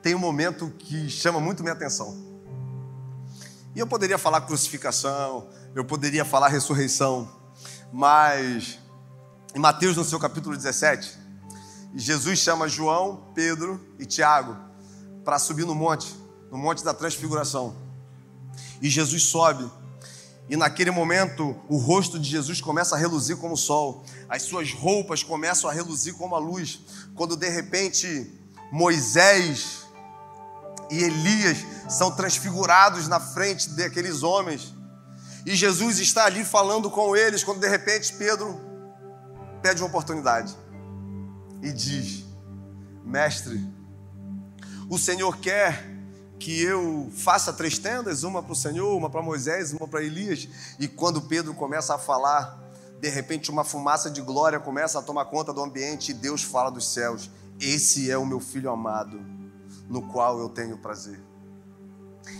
Tem 0.01 0.13
um 0.13 0.19
momento 0.19 0.69
que 0.77 1.09
chama 1.09 1.39
muito 1.39 1.63
minha 1.63 1.71
atenção. 1.71 2.13
E 3.73 3.79
eu 3.79 3.87
poderia 3.87 4.17
falar 4.17 4.41
crucificação, 4.41 5.47
eu 5.73 5.85
poderia 5.85 6.25
falar 6.25 6.49
ressurreição, 6.49 7.31
mas 7.93 8.79
em 9.55 9.59
Mateus, 9.59 9.95
no 9.95 10.03
seu 10.03 10.19
capítulo 10.19 10.57
17, 10.57 11.17
Jesus 11.95 12.37
chama 12.37 12.67
João, 12.67 13.31
Pedro 13.33 13.79
e 13.97 14.05
Tiago 14.05 14.57
para 15.23 15.39
subir 15.39 15.65
no 15.65 15.73
monte, 15.73 16.13
no 16.51 16.57
monte 16.57 16.83
da 16.83 16.93
transfiguração. 16.93 17.84
E 18.81 18.89
Jesus 18.89 19.23
sobe. 19.23 19.69
E 20.49 20.55
naquele 20.55 20.91
momento, 20.91 21.55
o 21.67 21.77
rosto 21.77 22.19
de 22.19 22.29
Jesus 22.29 22.61
começa 22.61 22.95
a 22.95 22.97
reluzir 22.97 23.37
como 23.37 23.55
o 23.55 23.57
sol, 23.57 24.03
as 24.29 24.43
suas 24.43 24.71
roupas 24.71 25.23
começam 25.23 25.69
a 25.69 25.73
reluzir 25.73 26.13
como 26.13 26.35
a 26.35 26.39
luz. 26.39 26.79
Quando 27.15 27.35
de 27.35 27.49
repente 27.49 28.31
Moisés 28.71 29.85
e 30.91 31.03
Elias 31.03 31.57
são 31.89 32.11
transfigurados 32.11 33.07
na 33.07 33.19
frente 33.19 33.69
daqueles 33.71 34.21
homens, 34.21 34.73
e 35.45 35.55
Jesus 35.55 35.99
está 35.99 36.25
ali 36.25 36.43
falando 36.43 36.89
com 36.89 37.15
eles, 37.15 37.43
quando 37.43 37.59
de 37.59 37.67
repente 37.67 38.13
Pedro 38.13 38.59
pede 39.61 39.81
uma 39.81 39.87
oportunidade 39.87 40.55
e 41.61 41.71
diz: 41.71 42.23
Mestre, 43.03 43.67
o 44.89 44.97
Senhor 44.97 45.37
quer 45.37 45.94
que 46.39 46.61
eu 46.61 47.09
faça 47.15 47.53
três 47.53 47.77
tendas, 47.79 48.23
uma 48.23 48.43
para 48.43 48.51
o 48.51 48.55
Senhor, 48.55 48.95
uma 48.95 49.09
para 49.09 49.21
Moisés, 49.21 49.73
uma 49.73 49.87
para 49.87 50.03
Elias. 50.03 50.47
E 50.79 50.87
quando 50.87 51.21
Pedro 51.21 51.53
começa 51.53 51.95
a 51.95 51.97
falar, 51.97 52.59
de 52.99 53.09
repente 53.09 53.49
uma 53.49 53.63
fumaça 53.63 54.09
de 54.09 54.21
glória 54.21 54.59
começa 54.59 54.99
a 54.99 55.01
tomar 55.01 55.25
conta 55.25 55.53
do 55.53 55.63
ambiente 55.63 56.11
e 56.11 56.13
Deus 56.13 56.43
fala 56.43 56.69
dos 56.69 56.87
céus: 56.87 57.29
Esse 57.59 58.11
é 58.11 58.17
o 58.17 58.25
meu 58.25 58.39
filho 58.39 58.69
amado, 58.69 59.19
no 59.87 60.01
qual 60.09 60.39
eu 60.39 60.49
tenho 60.49 60.77
prazer. 60.77 61.21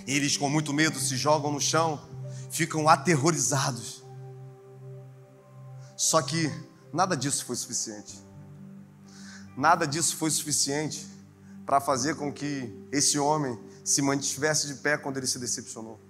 Eles, 0.07 0.35
com 0.35 0.49
muito 0.49 0.73
medo, 0.73 0.99
se 0.99 1.15
jogam 1.15 1.51
no 1.51 1.61
chão, 1.61 2.01
ficam 2.49 2.89
aterrorizados. 2.89 4.03
Só 5.95 6.21
que 6.21 6.51
nada 6.91 7.15
disso 7.15 7.45
foi 7.45 7.55
suficiente. 7.55 8.19
Nada 9.55 9.87
disso 9.87 10.17
foi 10.17 10.29
suficiente 10.29 11.07
para 11.65 11.79
fazer 11.79 12.15
com 12.15 12.31
que 12.31 12.87
esse 12.91 13.17
homem 13.17 13.57
se 13.85 14.01
mantivesse 14.01 14.67
de 14.67 14.73
pé 14.75 14.97
quando 14.97 15.17
ele 15.17 15.27
se 15.27 15.39
decepcionou. 15.39 16.01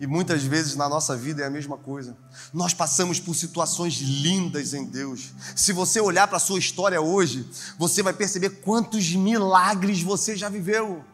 E 0.00 0.06
muitas 0.06 0.42
vezes 0.42 0.76
na 0.76 0.88
nossa 0.88 1.14
vida 1.14 1.42
é 1.42 1.46
a 1.46 1.50
mesma 1.50 1.76
coisa. 1.76 2.16
Nós 2.54 2.72
passamos 2.72 3.20
por 3.20 3.34
situações 3.34 4.00
lindas 4.00 4.72
em 4.72 4.86
Deus. 4.86 5.32
Se 5.54 5.74
você 5.74 6.00
olhar 6.00 6.26
para 6.26 6.38
a 6.38 6.40
sua 6.40 6.58
história 6.58 7.02
hoje, 7.02 7.46
você 7.78 8.02
vai 8.02 8.14
perceber 8.14 8.48
quantos 8.62 9.12
milagres 9.12 10.00
você 10.00 10.34
já 10.34 10.48
viveu. 10.48 11.04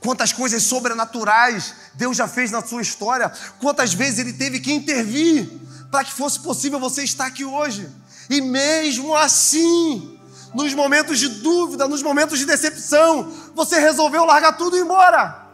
Quantas 0.00 0.32
coisas 0.32 0.62
sobrenaturais 0.62 1.74
Deus 1.94 2.16
já 2.16 2.26
fez 2.26 2.50
na 2.50 2.64
sua 2.64 2.80
história. 2.80 3.30
Quantas 3.60 3.92
vezes 3.92 4.18
Ele 4.18 4.32
teve 4.32 4.58
que 4.58 4.72
intervir 4.72 5.46
para 5.90 6.04
que 6.04 6.12
fosse 6.12 6.40
possível 6.40 6.80
você 6.80 7.02
estar 7.02 7.26
aqui 7.26 7.44
hoje. 7.44 7.86
E 8.30 8.40
mesmo 8.40 9.14
assim, 9.14 10.15
nos 10.54 10.74
momentos 10.74 11.18
de 11.18 11.28
dúvida, 11.28 11.88
nos 11.88 12.02
momentos 12.02 12.38
de 12.38 12.44
decepção, 12.44 13.30
você 13.54 13.78
resolveu 13.78 14.24
largar 14.24 14.56
tudo 14.56 14.76
e 14.76 14.80
ir 14.80 14.82
embora. 14.82 15.46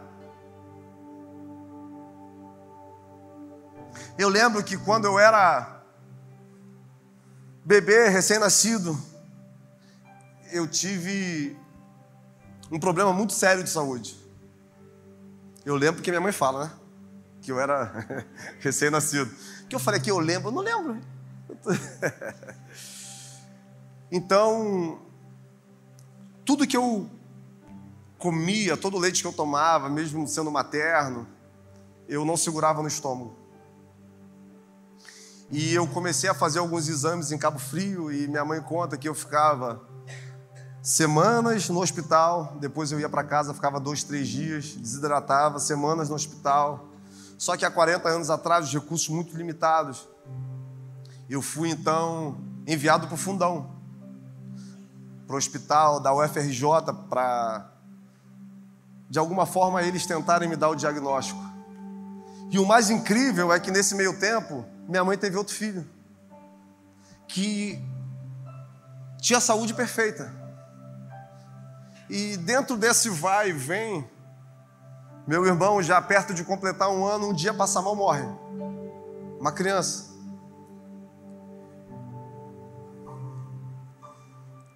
Eu 4.17 4.29
lembro 4.29 4.63
que 4.63 4.77
quando 4.77 5.05
eu 5.05 5.17
era 5.17 5.81
bebê, 7.65 8.09
recém-nascido, 8.09 8.97
eu 10.51 10.67
tive 10.67 11.57
um 12.71 12.79
problema 12.79 13.11
muito 13.11 13.33
sério 13.33 13.63
de 13.63 13.69
saúde. 13.69 14.15
Eu 15.65 15.75
lembro 15.75 16.01
que 16.01 16.11
minha 16.11 16.21
mãe 16.21 16.31
fala, 16.31 16.65
né? 16.65 16.71
Que 17.41 17.51
eu 17.51 17.59
era 17.59 18.25
recém-nascido. 18.59 19.33
Que 19.67 19.75
eu 19.75 19.79
falei 19.79 19.99
que 19.99 20.11
eu 20.11 20.19
lembro, 20.19 20.49
eu 20.49 20.51
não 20.51 20.61
lembro. 20.61 21.01
então, 24.15 24.99
tudo 26.45 26.67
que 26.67 26.77
eu 26.77 27.09
comia, 28.19 28.77
todo 28.77 28.95
o 28.95 28.99
leite 28.99 29.23
que 29.23 29.27
eu 29.27 29.33
tomava, 29.33 29.89
mesmo 29.89 30.27
sendo 30.27 30.51
materno, 30.51 31.27
eu 32.07 32.23
não 32.23 32.37
segurava 32.37 32.83
no 32.83 32.87
estômago. 32.87 33.35
E 35.49 35.73
eu 35.73 35.87
comecei 35.87 36.29
a 36.29 36.33
fazer 36.35 36.59
alguns 36.59 36.87
exames 36.87 37.31
em 37.31 37.39
Cabo 37.39 37.57
Frio 37.57 38.11
e 38.11 38.27
minha 38.27 38.45
mãe 38.45 38.61
conta 38.61 38.99
que 38.99 39.09
eu 39.09 39.15
ficava 39.15 39.81
semanas 40.79 41.67
no 41.69 41.81
hospital, 41.81 42.55
depois 42.59 42.91
eu 42.91 42.99
ia 42.99 43.09
para 43.09 43.23
casa, 43.23 43.51
ficava 43.51 43.79
dois, 43.79 44.03
três 44.03 44.27
dias, 44.27 44.75
desidratava, 44.75 45.57
semanas 45.57 46.07
no 46.07 46.13
hospital. 46.13 46.87
Só 47.35 47.57
que 47.57 47.65
há 47.65 47.71
40 47.71 48.07
anos 48.09 48.29
atrás, 48.29 48.67
os 48.67 48.73
recursos 48.75 49.09
muito 49.09 49.35
limitados, 49.35 50.07
eu 51.27 51.41
fui 51.41 51.71
então 51.71 52.37
enviado 52.67 53.07
para 53.07 53.15
o 53.15 53.17
fundão, 53.17 53.72
para 55.25 55.35
o 55.35 55.37
hospital 55.37 55.99
da 55.99 56.13
UFRJ, 56.13 56.63
para 57.09 57.69
de 59.09 59.19
alguma 59.19 59.45
forma 59.45 59.81
eles 59.83 60.05
tentarem 60.05 60.49
me 60.49 60.55
dar 60.55 60.69
o 60.69 60.75
diagnóstico. 60.75 61.39
E 62.49 62.59
o 62.59 62.65
mais 62.65 62.89
incrível 62.89 63.51
é 63.51 63.59
que 63.59 63.71
nesse 63.71 63.95
meio 63.95 64.19
tempo, 64.19 64.65
minha 64.87 65.03
mãe 65.03 65.17
teve 65.17 65.37
outro 65.37 65.55
filho 65.55 65.87
que 67.27 67.81
tinha 69.19 69.39
saúde 69.39 69.73
perfeita. 69.73 70.31
E 72.09 72.37
dentro 72.37 72.77
desse 72.77 73.09
vai 73.09 73.49
e 73.49 73.53
vem, 73.53 74.07
meu 75.25 75.45
irmão, 75.45 75.81
já 75.81 76.01
perto 76.01 76.33
de 76.33 76.43
completar 76.43 76.89
um 76.89 77.05
ano, 77.05 77.29
um 77.29 77.33
dia 77.33 77.53
passa 77.53 77.81
mal, 77.81 77.95
morre. 77.95 78.23
Uma 79.39 79.51
criança. 79.51 80.12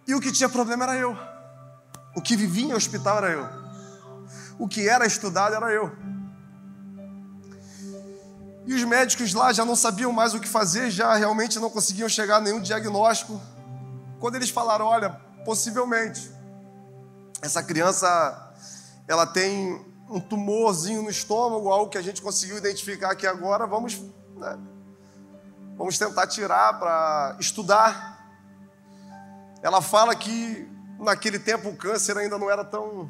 E 0.08 0.16
o 0.16 0.22
que 0.22 0.32
tinha 0.32 0.48
problema 0.48 0.86
era 0.86 0.96
eu. 0.96 1.16
O 2.16 2.22
que 2.22 2.36
vivia 2.36 2.66
em 2.66 2.74
hospital 2.74 3.18
era 3.18 3.32
eu. 3.32 3.48
O 4.58 4.68
que 4.68 4.88
era 4.88 5.06
estudado 5.06 5.54
era 5.54 5.72
eu. 5.72 5.92
E 8.66 8.74
os 8.74 8.84
médicos 8.84 9.34
lá 9.34 9.54
já 9.54 9.64
não 9.64 9.76
sabiam 9.76 10.12
mais 10.12 10.34
o 10.34 10.40
que 10.40 10.48
fazer, 10.48 10.90
já 10.90 11.14
realmente 11.16 11.60
não 11.60 11.70
conseguiam 11.70 12.10
chegar 12.10 12.38
a 12.38 12.42
nenhum 12.42 12.60
diagnóstico. 12.60 13.40
Quando 14.20 14.36
eles 14.36 14.50
falaram, 14.50 14.86
olha, 14.86 15.10
possivelmente, 15.46 16.32
essa 17.42 17.62
criança 17.62 18.54
ela 19.08 19.26
tem 19.26 19.86
um 20.10 20.20
tumorzinho 20.20 21.02
no 21.02 21.10
estômago, 21.10 21.70
algo 21.70 21.90
que 21.90 21.98
a 21.98 22.02
gente 22.02 22.22
conseguiu 22.22 22.58
identificar 22.58 23.12
aqui 23.12 23.28
agora, 23.28 23.66
vamos, 23.66 24.02
né, 24.36 24.58
vamos 25.78 25.98
tentar 25.98 26.28
tirar 26.28 26.78
para 26.80 27.38
estudar. 27.40 28.17
Ela 29.62 29.82
fala 29.82 30.16
que 30.16 30.68
naquele 31.00 31.40
tempo 31.40 31.70
o 31.70 31.76
câncer 31.76 32.18
ainda 32.18 32.38
não 32.38 32.50
era 32.50 32.64
tão 32.64 33.10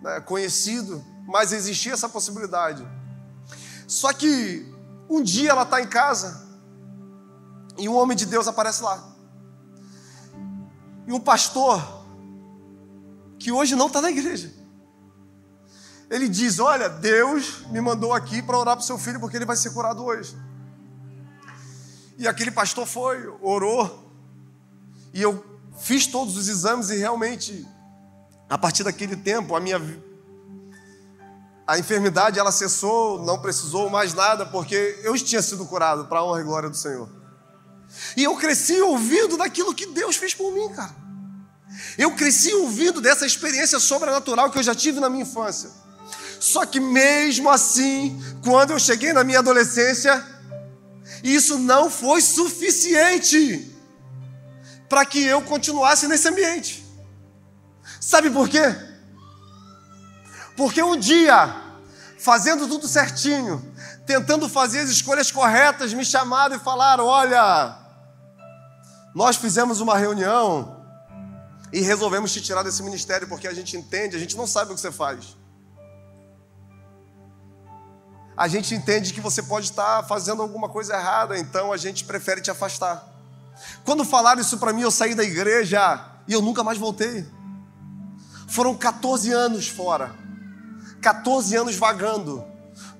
né, 0.00 0.20
conhecido, 0.20 1.04
mas 1.26 1.52
existia 1.52 1.92
essa 1.92 2.08
possibilidade. 2.08 2.86
Só 3.86 4.12
que 4.12 4.66
um 5.08 5.22
dia 5.22 5.50
ela 5.50 5.62
está 5.62 5.80
em 5.80 5.86
casa 5.86 6.48
e 7.78 7.88
um 7.88 7.94
homem 7.94 8.16
de 8.16 8.26
Deus 8.26 8.48
aparece 8.48 8.82
lá. 8.82 9.12
E 11.06 11.12
um 11.12 11.20
pastor, 11.20 12.06
que 13.38 13.50
hoje 13.50 13.74
não 13.74 13.88
está 13.88 14.00
na 14.00 14.10
igreja, 14.10 14.52
ele 16.08 16.28
diz: 16.28 16.58
Olha, 16.58 16.88
Deus 16.88 17.66
me 17.68 17.80
mandou 17.80 18.12
aqui 18.12 18.40
para 18.40 18.58
orar 18.58 18.76
para 18.76 18.82
o 18.82 18.86
seu 18.86 18.98
filho 18.98 19.18
porque 19.18 19.36
ele 19.36 19.44
vai 19.44 19.56
ser 19.56 19.70
curado 19.70 20.04
hoje. 20.04 20.36
E 22.18 22.28
aquele 22.28 22.50
pastor 22.50 22.86
foi, 22.86 23.26
orou, 23.40 24.12
e 25.12 25.20
eu 25.20 25.51
fiz 25.82 26.06
todos 26.06 26.36
os 26.36 26.48
exames 26.48 26.90
e 26.90 26.96
realmente, 26.96 27.66
a 28.48 28.56
partir 28.56 28.84
daquele 28.84 29.16
tempo, 29.16 29.56
a 29.56 29.60
minha 29.60 29.80
a 31.66 31.78
enfermidade 31.78 32.38
ela 32.38 32.50
cessou, 32.50 33.24
não 33.24 33.40
precisou 33.40 33.88
mais 33.88 34.14
nada, 34.14 34.44
porque 34.46 35.00
eu 35.02 35.14
tinha 35.16 35.40
sido 35.40 35.64
curado 35.64 36.06
para 36.06 36.18
a 36.18 36.24
honra 36.24 36.40
e 36.40 36.44
glória 36.44 36.68
do 36.68 36.76
Senhor. 36.76 37.08
E 38.16 38.24
eu 38.24 38.36
cresci 38.36 38.80
ouvindo 38.80 39.36
daquilo 39.36 39.74
que 39.74 39.86
Deus 39.86 40.16
fez 40.16 40.34
por 40.34 40.52
mim, 40.52 40.68
cara. 40.70 40.94
Eu 41.96 42.14
cresci 42.14 42.52
ouvindo 42.52 43.00
dessa 43.00 43.24
experiência 43.24 43.78
sobrenatural 43.78 44.50
que 44.50 44.58
eu 44.58 44.62
já 44.62 44.74
tive 44.74 45.00
na 45.00 45.08
minha 45.08 45.22
infância. 45.22 45.70
Só 46.40 46.66
que 46.66 46.80
mesmo 46.80 47.48
assim, 47.48 48.20
quando 48.42 48.72
eu 48.72 48.78
cheguei 48.78 49.12
na 49.12 49.22
minha 49.24 49.38
adolescência, 49.38 50.22
isso 51.22 51.58
não 51.58 51.88
foi 51.88 52.20
suficiente 52.20 53.71
para 54.92 55.06
que 55.06 55.24
eu 55.24 55.40
continuasse 55.40 56.06
nesse 56.06 56.28
ambiente. 56.28 56.86
Sabe 57.98 58.28
por 58.28 58.46
quê? 58.46 58.76
Porque 60.54 60.82
um 60.82 60.98
dia, 60.98 61.56
fazendo 62.18 62.68
tudo 62.68 62.86
certinho, 62.86 63.74
tentando 64.04 64.50
fazer 64.50 64.80
as 64.80 64.90
escolhas 64.90 65.32
corretas, 65.32 65.94
me 65.94 66.04
chamaram 66.04 66.56
e 66.56 66.58
falaram: 66.58 67.06
Olha, 67.06 67.74
nós 69.14 69.36
fizemos 69.36 69.80
uma 69.80 69.96
reunião 69.96 70.84
e 71.72 71.80
resolvemos 71.80 72.30
te 72.30 72.42
tirar 72.42 72.62
desse 72.62 72.82
ministério 72.82 73.26
porque 73.26 73.48
a 73.48 73.54
gente 73.54 73.74
entende, 73.78 74.14
a 74.14 74.20
gente 74.20 74.36
não 74.36 74.46
sabe 74.46 74.72
o 74.72 74.74
que 74.74 74.80
você 74.82 74.92
faz. 74.92 75.38
A 78.36 78.46
gente 78.46 78.74
entende 78.74 79.14
que 79.14 79.22
você 79.22 79.42
pode 79.42 79.70
estar 79.70 80.02
fazendo 80.02 80.42
alguma 80.42 80.68
coisa 80.68 80.94
errada, 80.94 81.38
então 81.38 81.72
a 81.72 81.78
gente 81.78 82.04
prefere 82.04 82.42
te 82.42 82.50
afastar. 82.50 83.11
Quando 83.84 84.04
falaram 84.04 84.40
isso 84.40 84.58
para 84.58 84.72
mim, 84.72 84.82
eu 84.82 84.90
saí 84.90 85.14
da 85.14 85.24
igreja 85.24 86.04
e 86.26 86.32
eu 86.32 86.42
nunca 86.42 86.62
mais 86.62 86.78
voltei. 86.78 87.26
Foram 88.48 88.74
14 88.76 89.32
anos 89.32 89.68
fora. 89.68 90.14
14 91.00 91.56
anos 91.56 91.76
vagando 91.76 92.44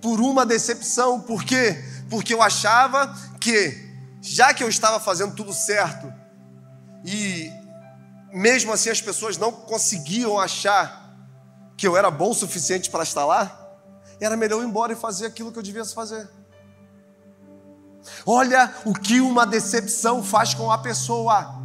por 0.00 0.20
uma 0.20 0.44
decepção. 0.44 1.20
Por 1.20 1.44
quê? 1.44 1.82
Porque 2.10 2.34
eu 2.34 2.42
achava 2.42 3.14
que, 3.40 3.96
já 4.20 4.52
que 4.52 4.62
eu 4.62 4.68
estava 4.68 4.98
fazendo 4.98 5.34
tudo 5.34 5.52
certo, 5.52 6.12
e 7.04 7.50
mesmo 8.32 8.72
assim 8.72 8.90
as 8.90 9.00
pessoas 9.00 9.36
não 9.36 9.52
conseguiam 9.52 10.38
achar 10.38 11.02
que 11.76 11.86
eu 11.86 11.96
era 11.96 12.10
bom 12.10 12.30
o 12.30 12.34
suficiente 12.34 12.90
para 12.90 13.02
estar 13.02 13.24
lá, 13.24 13.58
era 14.20 14.36
melhor 14.36 14.58
eu 14.58 14.64
ir 14.64 14.68
embora 14.68 14.92
e 14.92 14.96
fazer 14.96 15.26
aquilo 15.26 15.52
que 15.52 15.58
eu 15.58 15.62
devia 15.62 15.84
fazer. 15.84 16.28
Olha 18.26 18.72
o 18.84 18.92
que 18.92 19.20
uma 19.20 19.46
decepção 19.46 20.22
faz 20.22 20.54
com 20.54 20.70
a 20.70 20.78
pessoa. 20.78 21.62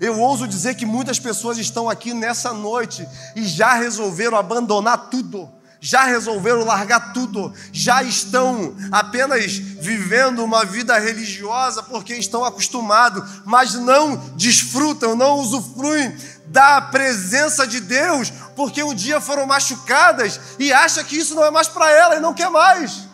Eu 0.00 0.18
ouso 0.20 0.46
dizer 0.46 0.74
que 0.74 0.84
muitas 0.84 1.18
pessoas 1.18 1.58
estão 1.58 1.88
aqui 1.88 2.12
nessa 2.12 2.52
noite 2.52 3.06
e 3.34 3.44
já 3.44 3.74
resolveram 3.74 4.36
abandonar 4.36 5.08
tudo, 5.10 5.48
já 5.80 6.04
resolveram 6.04 6.64
largar 6.64 7.12
tudo, 7.12 7.52
já 7.72 8.02
estão 8.02 8.74
apenas 8.92 9.56
vivendo 9.56 10.44
uma 10.44 10.64
vida 10.64 10.98
religiosa 10.98 11.82
porque 11.82 12.14
estão 12.14 12.44
acostumados, 12.44 13.42
mas 13.44 13.74
não 13.74 14.16
desfrutam, 14.36 15.16
não 15.16 15.38
usufruem 15.38 16.14
da 16.46 16.80
presença 16.80 17.66
de 17.66 17.80
Deus 17.80 18.32
porque 18.54 18.82
um 18.82 18.94
dia 18.94 19.20
foram 19.20 19.46
machucadas 19.46 20.40
e 20.58 20.72
acha 20.72 21.02
que 21.04 21.16
isso 21.16 21.34
não 21.34 21.44
é 21.44 21.50
mais 21.50 21.68
para 21.68 21.90
ela 21.90 22.16
e 22.16 22.20
não 22.20 22.34
quer 22.34 22.50
mais. 22.50 23.06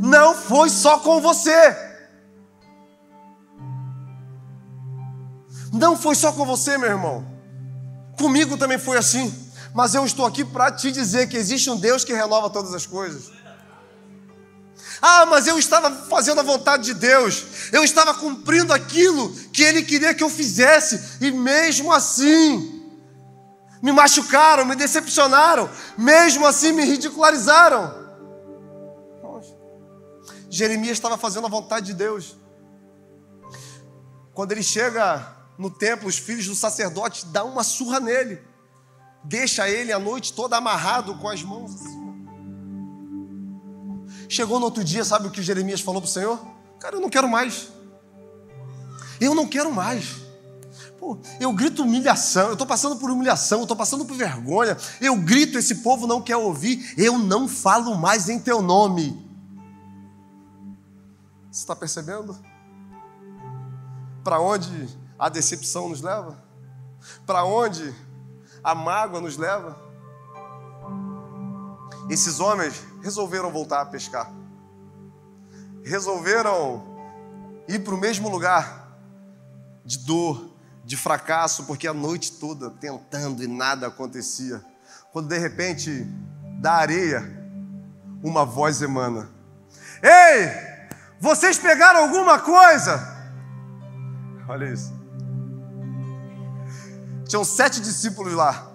Não 0.00 0.34
foi 0.34 0.70
só 0.70 0.98
com 0.98 1.20
você. 1.20 1.76
Não 5.72 5.96
foi 5.96 6.14
só 6.14 6.32
com 6.32 6.46
você, 6.46 6.78
meu 6.78 6.88
irmão. 6.88 7.24
Comigo 8.18 8.56
também 8.56 8.78
foi 8.78 8.96
assim. 8.96 9.32
Mas 9.74 9.94
eu 9.94 10.04
estou 10.06 10.24
aqui 10.24 10.42
para 10.42 10.72
te 10.72 10.90
dizer 10.90 11.28
que 11.28 11.36
existe 11.36 11.70
um 11.70 11.76
Deus 11.76 12.02
que 12.02 12.14
renova 12.14 12.48
todas 12.48 12.72
as 12.72 12.86
coisas. 12.86 13.30
Ah, 15.02 15.26
mas 15.26 15.46
eu 15.46 15.58
estava 15.58 15.90
fazendo 16.06 16.40
a 16.40 16.44
vontade 16.44 16.84
de 16.84 16.94
Deus, 16.94 17.44
eu 17.72 17.82
estava 17.82 18.12
cumprindo 18.12 18.72
aquilo 18.72 19.32
que 19.50 19.62
Ele 19.62 19.82
queria 19.82 20.12
que 20.12 20.22
eu 20.22 20.28
fizesse, 20.28 21.24
e 21.24 21.30
mesmo 21.30 21.90
assim, 21.90 22.84
me 23.82 23.92
machucaram, 23.92 24.66
me 24.66 24.76
decepcionaram, 24.76 25.70
mesmo 25.96 26.46
assim 26.46 26.72
me 26.72 26.84
ridicularizaram. 26.84 27.99
Jeremias 30.50 30.92
estava 30.92 31.16
fazendo 31.16 31.46
a 31.46 31.50
vontade 31.50 31.86
de 31.86 31.94
Deus. 31.94 32.36
Quando 34.34 34.52
ele 34.52 34.62
chega 34.62 35.36
no 35.56 35.70
templo, 35.70 36.08
os 36.08 36.18
filhos 36.18 36.46
do 36.46 36.54
sacerdote 36.56 37.24
dão 37.26 37.50
uma 37.50 37.62
surra 37.62 38.00
nele, 38.00 38.42
deixa 39.22 39.68
ele 39.68 39.92
a 39.92 39.98
noite 39.98 40.32
toda 40.32 40.56
amarrado 40.56 41.14
com 41.18 41.28
as 41.28 41.42
mãos 41.42 41.74
assim. 41.74 42.00
Chegou 44.28 44.58
no 44.58 44.66
outro 44.66 44.82
dia, 44.82 45.04
sabe 45.04 45.28
o 45.28 45.30
que 45.30 45.42
Jeremias 45.42 45.80
falou 45.80 46.00
para 46.00 46.08
o 46.08 46.12
Senhor? 46.12 46.40
Cara, 46.78 46.96
eu 46.96 47.00
não 47.00 47.10
quero 47.10 47.28
mais. 47.28 47.68
Eu 49.20 49.34
não 49.34 49.46
quero 49.46 49.72
mais. 49.72 50.16
Pô, 50.98 51.18
eu 51.38 51.52
grito 51.52 51.82
humilhação, 51.82 52.48
eu 52.48 52.52
estou 52.52 52.66
passando 52.66 52.96
por 52.96 53.10
humilhação, 53.10 53.58
eu 53.58 53.64
estou 53.64 53.76
passando 53.76 54.04
por 54.04 54.16
vergonha. 54.16 54.76
Eu 55.00 55.16
grito, 55.16 55.58
esse 55.58 55.76
povo 55.76 56.06
não 56.06 56.22
quer 56.22 56.36
ouvir. 56.36 56.94
Eu 56.96 57.18
não 57.18 57.48
falo 57.48 57.96
mais 57.96 58.28
em 58.28 58.38
teu 58.38 58.62
nome. 58.62 59.29
Está 61.60 61.76
percebendo? 61.76 62.34
Para 64.24 64.40
onde 64.40 64.88
a 65.18 65.28
decepção 65.28 65.90
nos 65.90 66.00
leva? 66.00 66.42
Para 67.26 67.44
onde 67.44 67.94
a 68.64 68.74
mágoa 68.74 69.20
nos 69.20 69.36
leva? 69.36 69.78
Esses 72.08 72.40
homens 72.40 72.82
resolveram 73.02 73.52
voltar 73.52 73.82
a 73.82 73.84
pescar. 73.84 74.32
Resolveram 75.84 76.82
ir 77.68 77.80
para 77.80 77.94
o 77.94 77.98
mesmo 77.98 78.30
lugar 78.30 78.98
de 79.84 79.98
dor, 79.98 80.54
de 80.82 80.96
fracasso, 80.96 81.64
porque 81.64 81.86
a 81.86 81.92
noite 81.92 82.32
toda 82.32 82.70
tentando 82.70 83.44
e 83.44 83.46
nada 83.46 83.88
acontecia. 83.88 84.64
Quando 85.12 85.28
de 85.28 85.36
repente, 85.36 86.06
da 86.58 86.72
areia, 86.72 87.22
uma 88.22 88.46
voz 88.46 88.80
emana: 88.80 89.28
Ei, 90.02 90.69
vocês 91.20 91.58
pegaram 91.58 92.00
alguma 92.00 92.38
coisa? 92.38 92.98
Olha 94.48 94.72
isso. 94.72 94.90
Tinham 97.28 97.44
sete 97.44 97.78
discípulos 97.78 98.32
lá. 98.32 98.72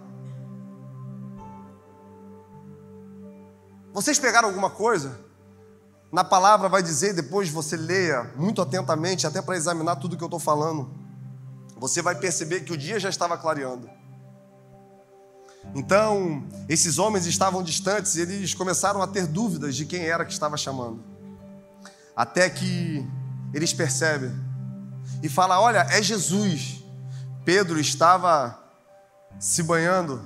Vocês 3.92 4.20
pegaram 4.20 4.48
alguma 4.48 4.70
coisa? 4.70 5.20
Na 6.12 6.24
palavra 6.24 6.70
vai 6.70 6.84
dizer, 6.84 7.14
depois 7.14 7.50
você 7.50 7.76
leia 7.76 8.32
muito 8.36 8.62
atentamente, 8.62 9.26
até 9.26 9.42
para 9.42 9.58
examinar 9.58 9.96
tudo 9.96 10.16
que 10.16 10.24
eu 10.24 10.28
estou 10.28 10.40
falando. 10.40 10.90
Você 11.78 12.02
vai 12.02 12.16
perceber 12.16 12.62
que 12.62 12.72
o 12.72 12.78
dia 12.78 13.00
já 13.00 13.10
estava 13.10 13.38
clareando. 13.38 13.90
Então, 15.74 16.48
esses 16.70 17.00
homens 17.00 17.26
estavam 17.26 17.64
distantes 17.64 18.16
e 18.16 18.22
eles 18.22 18.54
começaram 18.54 19.02
a 19.02 19.08
ter 19.08 19.26
dúvidas 19.26 19.76
de 19.76 19.86
quem 19.86 20.06
era 20.06 20.24
que 20.24 20.32
estava 20.32 20.56
chamando. 20.56 21.15
Até 22.16 22.50
que 22.50 23.06
eles 23.54 23.74
percebem 23.74 24.32
e 25.22 25.30
falam: 25.30 25.62
Olha, 25.62 25.86
é 25.90 26.02
Jesus. 26.02 26.84
Pedro 27.44 27.80
estava 27.80 28.60
se 29.40 29.62
banhando. 29.62 30.22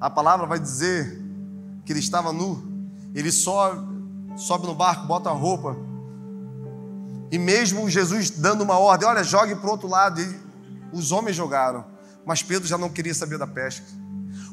A 0.00 0.08
palavra 0.08 0.46
vai 0.46 0.58
dizer 0.58 1.20
que 1.84 1.92
ele 1.92 2.00
estava 2.00 2.32
nu, 2.32 2.88
ele 3.14 3.30
sobe, 3.30 3.86
sobe 4.36 4.66
no 4.66 4.74
barco, 4.74 5.06
bota 5.06 5.30
a 5.30 5.32
roupa, 5.32 5.76
e 7.30 7.38
mesmo 7.38 7.88
Jesus 7.88 8.30
dando 8.30 8.62
uma 8.62 8.78
ordem, 8.78 9.08
olha, 9.08 9.24
jogue 9.24 9.54
para 9.54 9.66
o 9.66 9.70
outro 9.70 9.88
lado, 9.88 10.20
e 10.20 10.40
os 10.92 11.12
homens 11.12 11.36
jogaram, 11.36 11.84
mas 12.24 12.42
Pedro 12.42 12.66
já 12.66 12.78
não 12.78 12.88
queria 12.88 13.14
saber 13.14 13.38
da 13.38 13.46
pesca. 13.46 13.86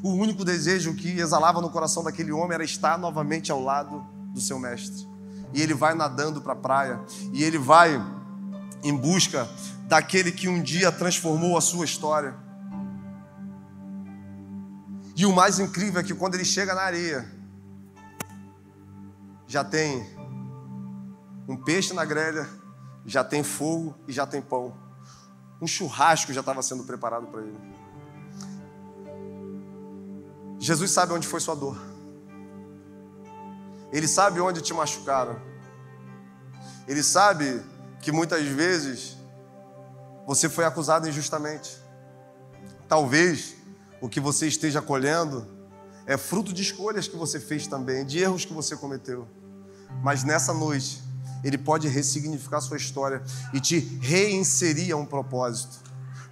O 0.02 0.10
único 0.10 0.44
desejo 0.44 0.94
que 0.94 1.18
exalava 1.18 1.60
no 1.60 1.70
coração 1.70 2.02
daquele 2.02 2.32
homem 2.32 2.54
era 2.54 2.64
estar 2.64 2.98
novamente 2.98 3.52
ao 3.52 3.62
lado 3.62 4.04
do 4.32 4.40
seu 4.40 4.58
mestre. 4.58 5.11
E 5.54 5.60
ele 5.60 5.74
vai 5.74 5.94
nadando 5.94 6.40
para 6.40 6.52
a 6.52 6.56
praia, 6.56 7.00
e 7.32 7.42
ele 7.44 7.58
vai 7.58 8.00
em 8.82 8.96
busca 8.96 9.48
daquele 9.86 10.32
que 10.32 10.48
um 10.48 10.62
dia 10.62 10.90
transformou 10.90 11.56
a 11.56 11.60
sua 11.60 11.84
história. 11.84 12.34
E 15.14 15.26
o 15.26 15.32
mais 15.32 15.58
incrível 15.58 16.00
é 16.00 16.04
que 16.04 16.14
quando 16.14 16.34
ele 16.34 16.44
chega 16.44 16.74
na 16.74 16.82
areia, 16.82 17.30
já 19.46 19.62
tem 19.62 20.06
um 21.46 21.56
peixe 21.56 21.92
na 21.92 22.04
grelha, 22.04 22.48
já 23.04 23.22
tem 23.22 23.42
fogo 23.42 23.94
e 24.08 24.12
já 24.12 24.26
tem 24.26 24.40
pão. 24.40 24.74
Um 25.60 25.66
churrasco 25.66 26.32
já 26.32 26.40
estava 26.40 26.62
sendo 26.62 26.84
preparado 26.84 27.26
para 27.26 27.42
ele. 27.42 27.58
Jesus 30.58 30.90
sabe 30.90 31.12
onde 31.12 31.26
foi 31.26 31.40
sua 31.40 31.54
dor. 31.54 31.91
Ele 33.92 34.08
sabe 34.08 34.40
onde 34.40 34.62
te 34.62 34.72
machucaram. 34.72 35.38
Ele 36.88 37.02
sabe 37.02 37.62
que 38.00 38.10
muitas 38.10 38.44
vezes 38.46 39.16
você 40.26 40.48
foi 40.48 40.64
acusado 40.64 41.08
injustamente. 41.08 41.76
Talvez 42.88 43.54
o 44.00 44.08
que 44.08 44.18
você 44.18 44.48
esteja 44.48 44.80
colhendo 44.80 45.46
é 46.06 46.16
fruto 46.16 46.52
de 46.52 46.62
escolhas 46.62 47.06
que 47.06 47.16
você 47.16 47.38
fez 47.38 47.66
também, 47.66 48.04
de 48.04 48.18
erros 48.18 48.44
que 48.44 48.52
você 48.52 48.76
cometeu. 48.76 49.28
Mas 50.02 50.24
nessa 50.24 50.52
noite, 50.52 51.02
Ele 51.44 51.58
pode 51.58 51.86
ressignificar 51.86 52.60
sua 52.60 52.76
história 52.76 53.22
e 53.52 53.60
te 53.60 53.78
reinserir 54.00 54.92
a 54.92 54.96
um 54.96 55.06
propósito. 55.06 55.78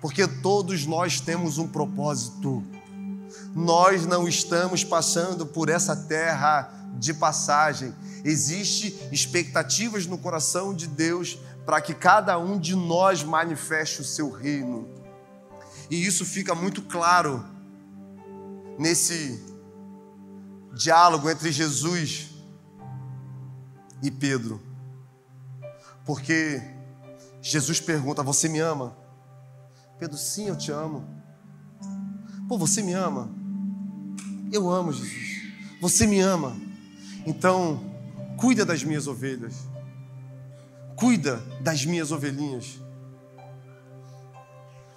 Porque 0.00 0.26
todos 0.26 0.86
nós 0.86 1.20
temos 1.20 1.58
um 1.58 1.68
propósito. 1.68 2.64
Nós 3.54 4.06
não 4.06 4.26
estamos 4.26 4.82
passando 4.82 5.46
por 5.46 5.68
essa 5.68 5.94
terra 5.94 6.79
de 7.00 7.14
passagem. 7.14 7.92
Existem 8.22 8.94
expectativas 9.10 10.06
no 10.06 10.18
coração 10.18 10.74
de 10.74 10.86
Deus 10.86 11.38
para 11.64 11.80
que 11.80 11.94
cada 11.94 12.38
um 12.38 12.58
de 12.58 12.76
nós 12.76 13.24
manifeste 13.24 14.02
o 14.02 14.04
seu 14.04 14.30
reino. 14.30 14.88
E 15.90 16.06
isso 16.06 16.24
fica 16.24 16.54
muito 16.54 16.82
claro 16.82 17.44
nesse 18.78 19.42
diálogo 20.74 21.28
entre 21.28 21.50
Jesus 21.50 22.28
e 24.02 24.10
Pedro. 24.10 24.60
Porque 26.04 26.62
Jesus 27.40 27.80
pergunta: 27.80 28.22
Você 28.22 28.48
me 28.48 28.60
ama? 28.60 28.96
Pedro, 29.98 30.16
sim, 30.16 30.48
eu 30.48 30.56
te 30.56 30.70
amo. 30.70 31.04
Pô, 32.48 32.58
você 32.58 32.82
me 32.82 32.92
ama? 32.92 33.30
Eu 34.52 34.68
amo 34.70 34.92
Jesus. 34.92 35.52
Você 35.80 36.06
me 36.06 36.20
ama. 36.20 36.69
Então, 37.26 37.80
cuida 38.36 38.64
das 38.64 38.82
minhas 38.82 39.06
ovelhas. 39.06 39.54
Cuida 40.96 41.36
das 41.60 41.84
minhas 41.84 42.12
ovelhinhas. 42.12 42.80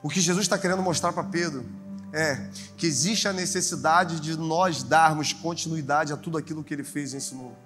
O 0.02 0.10
que 0.10 0.20
Jesus 0.20 0.44
está 0.44 0.58
querendo 0.58 0.82
mostrar 0.82 1.14
para 1.14 1.24
Pedro 1.24 1.66
é 2.14 2.50
que 2.78 2.86
existe 2.86 3.28
a 3.28 3.34
necessidade 3.34 4.20
de 4.20 4.38
nós 4.38 4.84
darmos 4.84 5.34
continuidade 5.34 6.14
a 6.14 6.18
tudo 6.18 6.38
aquilo 6.38 6.64
que 6.64 6.74
ele 6.74 6.84
fez 6.84 7.14
e 7.14 7.18
ensinou. 7.18 7.58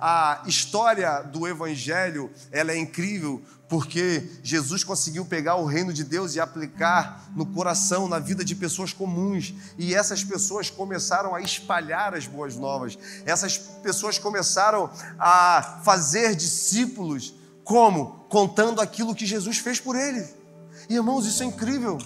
A 0.00 0.42
história 0.46 1.22
do 1.22 1.46
Evangelho 1.46 2.30
ela 2.50 2.72
é 2.72 2.78
incrível 2.78 3.42
porque 3.68 4.26
Jesus 4.42 4.82
conseguiu 4.82 5.26
pegar 5.26 5.56
o 5.56 5.66
reino 5.66 5.92
de 5.92 6.02
Deus 6.02 6.34
e 6.34 6.40
aplicar 6.40 7.30
no 7.36 7.44
coração, 7.44 8.08
na 8.08 8.18
vida 8.18 8.42
de 8.42 8.54
pessoas 8.54 8.92
comuns. 8.92 9.52
E 9.76 9.94
essas 9.94 10.24
pessoas 10.24 10.70
começaram 10.70 11.34
a 11.34 11.40
espalhar 11.42 12.14
as 12.14 12.26
boas 12.26 12.56
novas. 12.56 12.98
Essas 13.26 13.58
pessoas 13.58 14.18
começaram 14.18 14.90
a 15.18 15.80
fazer 15.84 16.34
discípulos. 16.34 17.34
Como? 17.62 18.24
Contando 18.30 18.80
aquilo 18.80 19.14
que 19.14 19.26
Jesus 19.26 19.58
fez 19.58 19.78
por 19.78 19.94
ele. 19.94 20.26
E, 20.88 20.94
irmãos, 20.94 21.26
isso 21.26 21.42
é 21.42 21.46
incrível. 21.46 21.98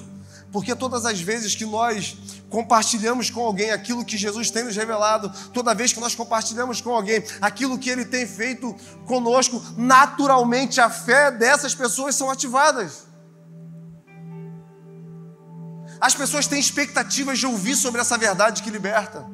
Porque 0.52 0.76
todas 0.76 1.06
as 1.06 1.18
vezes 1.18 1.54
que 1.54 1.64
nós 1.64 2.14
compartilhamos 2.50 3.30
com 3.30 3.40
alguém 3.40 3.70
aquilo 3.70 4.04
que 4.04 4.18
Jesus 4.18 4.50
tem 4.50 4.64
nos 4.64 4.76
revelado, 4.76 5.32
toda 5.50 5.74
vez 5.74 5.94
que 5.94 6.00
nós 6.00 6.14
compartilhamos 6.14 6.82
com 6.82 6.90
alguém 6.90 7.24
aquilo 7.40 7.78
que 7.78 7.88
ele 7.88 8.04
tem 8.04 8.26
feito 8.26 8.76
conosco, 9.06 9.64
naturalmente 9.78 10.78
a 10.78 10.90
fé 10.90 11.30
dessas 11.30 11.74
pessoas 11.74 12.14
são 12.14 12.30
ativadas. 12.30 13.06
As 15.98 16.14
pessoas 16.14 16.46
têm 16.46 16.60
expectativas 16.60 17.38
de 17.38 17.46
ouvir 17.46 17.74
sobre 17.74 18.00
essa 18.02 18.18
verdade 18.18 18.62
que 18.62 18.68
liberta. 18.68 19.24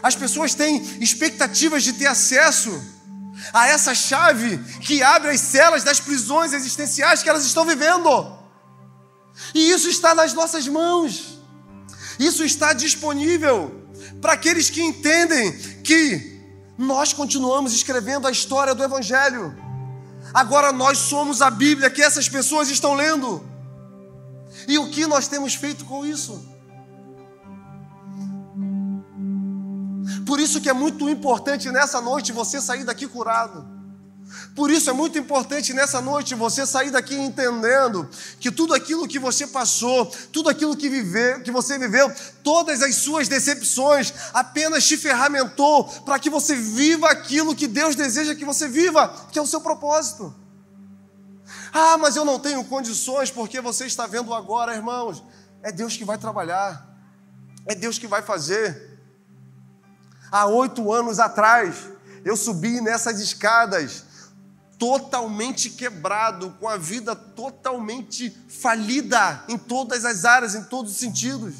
As 0.00 0.14
pessoas 0.14 0.54
têm 0.54 0.80
expectativas 1.00 1.82
de 1.82 1.94
ter 1.94 2.06
acesso 2.06 2.70
a 3.52 3.66
essa 3.66 3.94
chave 3.94 4.58
que 4.80 5.02
abre 5.02 5.30
as 5.30 5.40
celas 5.40 5.82
das 5.82 5.98
prisões 5.98 6.52
existenciais 6.52 7.22
que 7.22 7.28
elas 7.28 7.44
estão 7.44 7.64
vivendo. 7.64 8.39
E 9.54 9.70
isso 9.70 9.88
está 9.88 10.14
nas 10.14 10.32
nossas 10.32 10.66
mãos. 10.68 11.38
Isso 12.18 12.44
está 12.44 12.72
disponível 12.72 13.80
para 14.20 14.34
aqueles 14.34 14.68
que 14.68 14.82
entendem 14.82 15.52
que 15.82 16.38
nós 16.76 17.12
continuamos 17.12 17.72
escrevendo 17.74 18.26
a 18.26 18.30
história 18.30 18.74
do 18.74 18.82
Evangelho. 18.82 19.56
Agora 20.32 20.72
nós 20.72 20.98
somos 20.98 21.42
a 21.42 21.50
Bíblia 21.50 21.90
que 21.90 22.02
essas 22.02 22.28
pessoas 22.28 22.68
estão 22.68 22.94
lendo. 22.94 23.42
E 24.68 24.78
o 24.78 24.90
que 24.90 25.06
nós 25.06 25.26
temos 25.26 25.54
feito 25.54 25.84
com 25.84 26.04
isso? 26.04 26.48
Por 30.26 30.38
isso 30.38 30.60
que 30.60 30.68
é 30.68 30.72
muito 30.72 31.08
importante 31.08 31.70
nessa 31.70 32.00
noite 32.00 32.32
você 32.32 32.60
sair 32.60 32.84
daqui 32.84 33.08
curado. 33.08 33.79
Por 34.54 34.70
isso 34.70 34.90
é 34.90 34.92
muito 34.92 35.18
importante 35.18 35.72
nessa 35.72 36.00
noite 36.00 36.34
você 36.34 36.66
sair 36.66 36.90
daqui 36.90 37.14
entendendo 37.14 38.08
que 38.38 38.50
tudo 38.50 38.74
aquilo 38.74 39.08
que 39.08 39.18
você 39.18 39.46
passou, 39.46 40.06
tudo 40.32 40.48
aquilo 40.48 40.76
que, 40.76 40.88
vive, 40.88 41.40
que 41.40 41.50
você 41.50 41.78
viveu, 41.78 42.12
todas 42.42 42.82
as 42.82 42.96
suas 42.96 43.28
decepções 43.28 44.12
apenas 44.32 44.86
te 44.86 44.96
ferramentou 44.96 45.84
para 46.04 46.18
que 46.18 46.30
você 46.30 46.54
viva 46.54 47.08
aquilo 47.08 47.54
que 47.54 47.66
Deus 47.66 47.96
deseja 47.96 48.34
que 48.34 48.44
você 48.44 48.68
viva, 48.68 49.08
que 49.30 49.38
é 49.38 49.42
o 49.42 49.46
seu 49.46 49.60
propósito. 49.60 50.34
Ah, 51.72 51.96
mas 51.98 52.16
eu 52.16 52.24
não 52.24 52.38
tenho 52.38 52.64
condições 52.64 53.30
porque 53.30 53.60
você 53.60 53.86
está 53.86 54.06
vendo 54.06 54.34
agora, 54.34 54.74
irmãos. 54.74 55.22
É 55.62 55.70
Deus 55.70 55.96
que 55.96 56.04
vai 56.04 56.18
trabalhar, 56.18 56.88
é 57.66 57.74
Deus 57.74 57.98
que 57.98 58.06
vai 58.06 58.22
fazer. 58.22 58.98
Há 60.30 60.46
oito 60.46 60.92
anos 60.92 61.18
atrás, 61.18 61.88
eu 62.24 62.36
subi 62.36 62.80
nessas 62.80 63.20
escadas 63.20 64.09
totalmente 64.80 65.68
quebrado, 65.68 66.56
com 66.58 66.66
a 66.66 66.78
vida 66.78 67.14
totalmente 67.14 68.34
falida 68.48 69.44
em 69.46 69.58
todas 69.58 70.06
as 70.06 70.24
áreas, 70.24 70.54
em 70.54 70.64
todos 70.64 70.92
os 70.92 70.98
sentidos. 70.98 71.54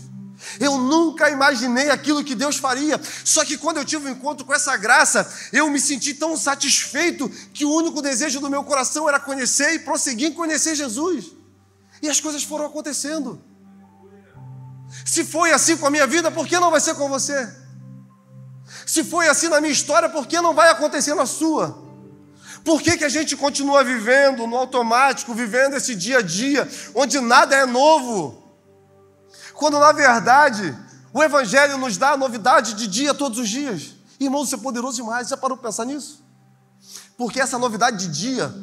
Eu 0.59 0.79
nunca 0.79 1.29
imaginei 1.29 1.91
aquilo 1.91 2.25
que 2.25 2.35
Deus 2.35 2.57
faria. 2.57 2.99
Só 3.23 3.45
que 3.45 3.59
quando 3.59 3.77
eu 3.77 3.85
tive 3.85 4.09
um 4.09 4.13
encontro 4.13 4.47
com 4.47 4.55
essa 4.55 4.75
graça, 4.75 5.31
eu 5.53 5.69
me 5.69 5.79
senti 5.79 6.15
tão 6.15 6.35
satisfeito 6.35 7.29
que 7.53 7.67
o 7.67 7.71
único 7.71 8.01
desejo 8.01 8.41
do 8.41 8.49
meu 8.49 8.65
coração 8.65 9.07
era 9.07 9.21
conhecer 9.21 9.75
e 9.75 9.81
prosseguir 9.81 10.29
em 10.29 10.33
conhecer 10.33 10.75
Jesus. 10.75 11.27
E 12.01 12.09
as 12.09 12.21
coisas 12.21 12.43
foram 12.43 12.65
acontecendo. 12.65 13.39
Se 15.05 15.27
foi 15.27 15.53
assim 15.53 15.77
com 15.77 15.87
a 15.87 15.91
minha 15.91 16.07
vida, 16.07 16.31
por 16.31 16.47
que 16.49 16.59
não 16.59 16.71
vai 16.71 16.81
ser 16.81 16.95
com 16.95 17.07
você? 17.07 17.55
Se 18.87 19.05
foi 19.05 19.29
assim 19.29 19.49
na 19.49 19.61
minha 19.61 19.73
história, 19.73 20.09
por 20.09 20.27
que 20.27 20.41
não 20.41 20.55
vai 20.55 20.71
acontecer 20.71 21.15
na 21.15 21.27
sua? 21.27 21.90
Por 22.65 22.83
que, 22.83 22.97
que 22.97 23.05
a 23.05 23.09
gente 23.09 23.37
continua 23.37 23.83
vivendo 23.83 24.47
no 24.47 24.57
automático, 24.57 25.35
vivendo 25.35 25.75
esse 25.75 25.95
dia 25.95 26.19
a 26.19 26.23
dia, 26.23 26.69
onde 26.95 27.21
nada 27.21 27.57
é 27.57 27.65
novo? 27.65 28.43
Quando 29.55 29.79
na 29.79 29.93
verdade 29.93 30.77
o 31.13 31.23
Evangelho 31.23 31.79
nos 31.79 31.97
dá 31.97 32.17
novidade 32.17 32.75
de 32.75 32.87
dia 32.87 33.15
todos 33.15 33.39
os 33.39 33.49
dias. 33.49 33.95
Irmão, 34.19 34.45
isso 34.45 34.55
é 34.55 34.59
poderoso 34.59 34.97
demais. 34.97 35.29
Já 35.29 35.37
parou 35.37 35.57
para 35.57 35.69
pensar 35.69 35.85
nisso? 35.87 36.23
Porque 37.17 37.41
essa 37.41 37.59
novidade 37.59 38.07
de 38.07 38.09
dia 38.09 38.55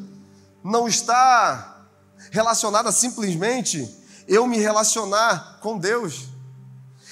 não 0.64 0.88
está 0.88 1.86
relacionada 2.32 2.92
simplesmente 2.92 3.96
eu 4.28 4.46
me 4.46 4.58
relacionar 4.58 5.60
com 5.62 5.78
Deus. 5.78 6.28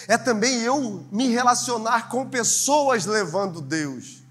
É 0.08 0.18
também 0.18 0.62
eu 0.62 1.06
me 1.12 1.30
relacionar 1.30 2.10
com 2.10 2.30
pessoas 2.30 3.06
levando 3.06 3.62
Deus 3.62 4.25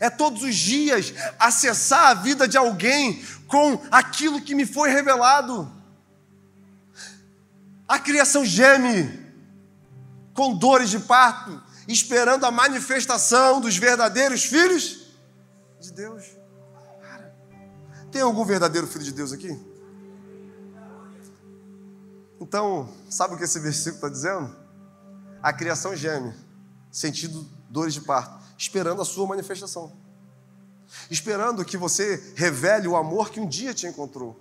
é 0.00 0.08
todos 0.08 0.42
os 0.42 0.56
dias 0.56 1.12
acessar 1.38 2.06
a 2.06 2.14
vida 2.14 2.48
de 2.48 2.56
alguém 2.56 3.22
com 3.46 3.78
aquilo 3.90 4.40
que 4.40 4.54
me 4.54 4.64
foi 4.64 4.88
revelado. 4.88 5.70
A 7.86 7.98
criação 7.98 8.42
geme 8.42 9.20
com 10.32 10.56
dores 10.56 10.88
de 10.88 11.00
parto, 11.00 11.62
esperando 11.86 12.46
a 12.46 12.50
manifestação 12.50 13.60
dos 13.60 13.76
verdadeiros 13.76 14.44
filhos 14.44 15.06
de 15.78 15.92
Deus. 15.92 16.24
Tem 18.10 18.22
algum 18.22 18.44
verdadeiro 18.44 18.86
filho 18.86 19.04
de 19.04 19.12
Deus 19.12 19.32
aqui? 19.32 19.54
Então, 22.40 22.90
sabe 23.10 23.34
o 23.34 23.36
que 23.36 23.44
esse 23.44 23.60
versículo 23.60 23.96
está 23.96 24.08
dizendo? 24.08 24.56
A 25.42 25.52
criação 25.52 25.94
geme, 25.94 26.32
sentindo 26.90 27.46
dores 27.68 27.92
de 27.92 28.00
parto 28.00 28.39
esperando 28.60 29.00
a 29.00 29.06
sua 29.06 29.26
manifestação, 29.26 29.90
esperando 31.10 31.64
que 31.64 31.78
você 31.78 32.34
revele 32.36 32.86
o 32.86 32.94
amor 32.94 33.30
que 33.30 33.40
um 33.40 33.48
dia 33.48 33.72
te 33.72 33.86
encontrou, 33.86 34.38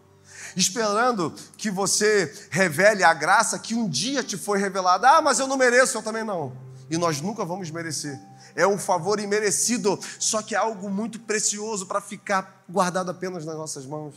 esperando 0.57 1.33
que 1.55 1.71
você 1.71 2.47
revele 2.51 3.01
a 3.01 3.13
graça 3.13 3.57
que 3.57 3.73
um 3.73 3.87
dia 3.87 4.21
te 4.21 4.35
foi 4.35 4.59
revelada. 4.59 5.09
Ah, 5.09 5.21
mas 5.21 5.39
eu 5.39 5.47
não 5.47 5.55
mereço, 5.55 5.97
eu 5.97 6.03
também 6.03 6.25
não. 6.25 6.51
E 6.89 6.97
nós 6.97 7.21
nunca 7.21 7.45
vamos 7.45 7.71
merecer. 7.71 8.19
É 8.55 8.67
um 8.67 8.77
favor 8.77 9.21
imerecido, 9.21 9.97
só 10.19 10.41
que 10.41 10.53
é 10.53 10.57
algo 10.57 10.89
muito 10.89 11.21
precioso 11.21 11.85
para 11.85 12.01
ficar 12.01 12.65
guardado 12.67 13.11
apenas 13.11 13.45
nas 13.45 13.55
nossas 13.55 13.85
mãos. 13.85 14.15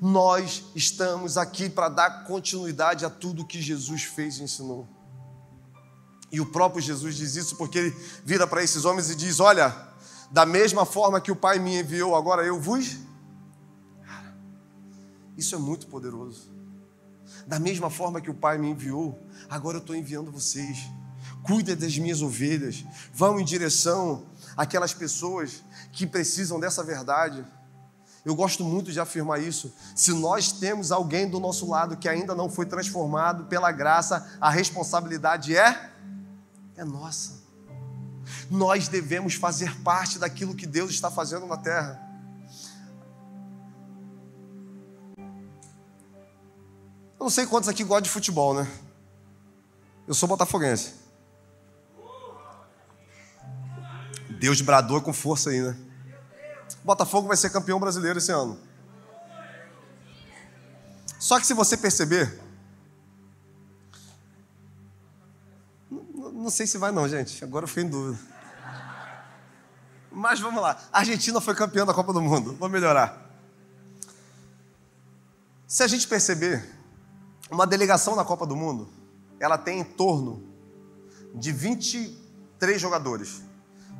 Nós 0.00 0.66
estamos 0.76 1.36
aqui 1.36 1.68
para 1.68 1.88
dar 1.88 2.22
continuidade 2.24 3.04
a 3.04 3.10
tudo 3.10 3.44
que 3.44 3.60
Jesus 3.60 4.04
fez 4.04 4.38
e 4.38 4.44
ensinou. 4.44 4.86
E 6.30 6.40
o 6.40 6.46
próprio 6.46 6.82
Jesus 6.82 7.16
diz 7.16 7.36
isso 7.36 7.56
porque 7.56 7.78
ele 7.78 7.96
vira 8.24 8.46
para 8.46 8.62
esses 8.62 8.84
homens 8.84 9.10
e 9.10 9.14
diz: 9.14 9.40
Olha, 9.40 9.74
da 10.30 10.44
mesma 10.44 10.84
forma 10.84 11.20
que 11.20 11.32
o 11.32 11.36
Pai 11.36 11.58
me 11.58 11.78
enviou, 11.80 12.14
agora 12.14 12.44
eu 12.44 12.60
vos. 12.60 12.98
Cara, 14.04 14.36
isso 15.36 15.54
é 15.54 15.58
muito 15.58 15.86
poderoso. 15.86 16.50
Da 17.46 17.58
mesma 17.58 17.88
forma 17.88 18.20
que 18.20 18.30
o 18.30 18.34
Pai 18.34 18.58
me 18.58 18.68
enviou, 18.68 19.18
agora 19.48 19.78
eu 19.78 19.80
estou 19.80 19.96
enviando 19.96 20.30
vocês. 20.30 20.78
Cuida 21.42 21.74
das 21.74 21.96
minhas 21.96 22.20
ovelhas. 22.20 22.84
Vão 23.14 23.40
em 23.40 23.44
direção 23.44 24.26
àquelas 24.54 24.92
pessoas 24.92 25.62
que 25.92 26.06
precisam 26.06 26.60
dessa 26.60 26.84
verdade. 26.84 27.44
Eu 28.22 28.34
gosto 28.34 28.62
muito 28.62 28.92
de 28.92 29.00
afirmar 29.00 29.40
isso. 29.40 29.72
Se 29.96 30.12
nós 30.12 30.52
temos 30.52 30.92
alguém 30.92 31.26
do 31.26 31.40
nosso 31.40 31.66
lado 31.66 31.96
que 31.96 32.08
ainda 32.08 32.34
não 32.34 32.50
foi 32.50 32.66
transformado 32.66 33.44
pela 33.44 33.72
graça, 33.72 34.28
a 34.38 34.50
responsabilidade 34.50 35.56
é 35.56 35.90
é 36.78 36.84
nossa. 36.84 37.42
Nós 38.48 38.86
devemos 38.88 39.34
fazer 39.34 39.76
parte 39.80 40.18
daquilo 40.18 40.54
que 40.54 40.66
Deus 40.66 40.92
está 40.92 41.10
fazendo 41.10 41.44
na 41.44 41.56
terra. 41.56 42.00
Eu 47.18 47.24
não 47.24 47.30
sei 47.30 47.46
quantos 47.46 47.68
aqui 47.68 47.82
gostam 47.82 48.02
de 48.02 48.10
futebol, 48.10 48.54
né? 48.54 48.70
Eu 50.06 50.14
sou 50.14 50.28
botafoguense. 50.28 50.94
Deus 54.38 54.60
bradou 54.60 55.02
com 55.02 55.12
força 55.12 55.50
aí, 55.50 55.60
né? 55.60 55.76
Botafogo 56.84 57.26
vai 57.26 57.36
ser 57.36 57.50
campeão 57.50 57.80
brasileiro 57.80 58.18
esse 58.18 58.30
ano. 58.30 58.56
Só 61.18 61.40
que 61.40 61.46
se 61.46 61.54
você 61.54 61.76
perceber, 61.76 62.40
Não 66.38 66.50
sei 66.50 66.68
se 66.68 66.78
vai 66.78 66.92
não, 66.92 67.08
gente. 67.08 67.42
Agora 67.42 67.64
eu 67.64 67.68
fiquei 67.68 67.82
em 67.82 67.88
dúvida. 67.88 68.16
Mas 70.08 70.38
vamos 70.38 70.62
lá. 70.62 70.80
A 70.92 71.00
Argentina 71.00 71.40
foi 71.40 71.52
campeã 71.52 71.84
da 71.84 71.92
Copa 71.92 72.12
do 72.12 72.22
Mundo. 72.22 72.54
Vou 72.54 72.68
melhorar. 72.68 73.28
Se 75.66 75.82
a 75.82 75.88
gente 75.88 76.06
perceber, 76.06 76.64
uma 77.50 77.66
delegação 77.66 78.14
na 78.14 78.24
Copa 78.24 78.46
do 78.46 78.54
Mundo, 78.54 78.88
ela 79.40 79.58
tem 79.58 79.80
em 79.80 79.84
torno 79.84 80.40
de 81.34 81.50
23 81.50 82.80
jogadores. 82.80 83.42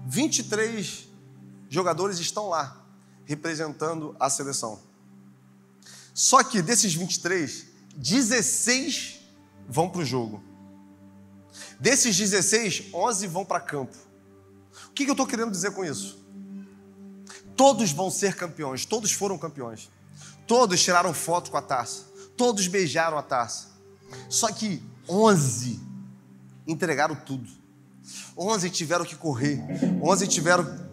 23 0.07 1.09
jogadores 1.69 2.21
estão 2.21 2.51
lá 2.51 2.87
representando 3.25 4.15
a 4.21 4.31
seleção. 4.31 4.81
Só 6.15 6.45
que 6.45 6.63
desses 6.63 6.95
23, 6.95 7.67
16 7.97 9.23
vão 9.69 9.91
para 9.91 10.03
o 10.03 10.05
jogo. 10.05 10.48
Desses 11.79 12.17
16, 12.17 12.91
11 12.93 13.27
vão 13.29 13.45
para 13.45 13.61
campo. 13.61 13.97
O 14.89 14.91
que 14.91 15.05
eu 15.05 15.13
estou 15.13 15.27
querendo 15.27 15.51
dizer 15.51 15.73
com 15.73 15.85
isso? 15.85 16.19
Todos 17.57 17.93
vão 17.93 18.11
ser 18.11 18.35
campeões, 18.35 18.85
todos 18.85 19.13
foram 19.13 19.39
campeões. 19.39 19.91
Todos 20.47 20.83
tiraram 20.83 21.13
foto 21.13 21.51
com 21.51 21.57
a 21.57 21.63
taça, 21.63 22.05
todos 22.37 22.67
beijaram 22.67 23.19
a 23.19 23.23
taça. 23.23 23.69
Só 24.29 24.51
que 24.51 24.83
11 25.09 25.81
entregaram 26.67 27.15
tudo. 27.15 27.49
11 28.37 28.71
tiveram 28.71 29.05
que 29.05 29.15
correr, 29.15 29.63
11 30.03 30.27
tiveram. 30.27 30.89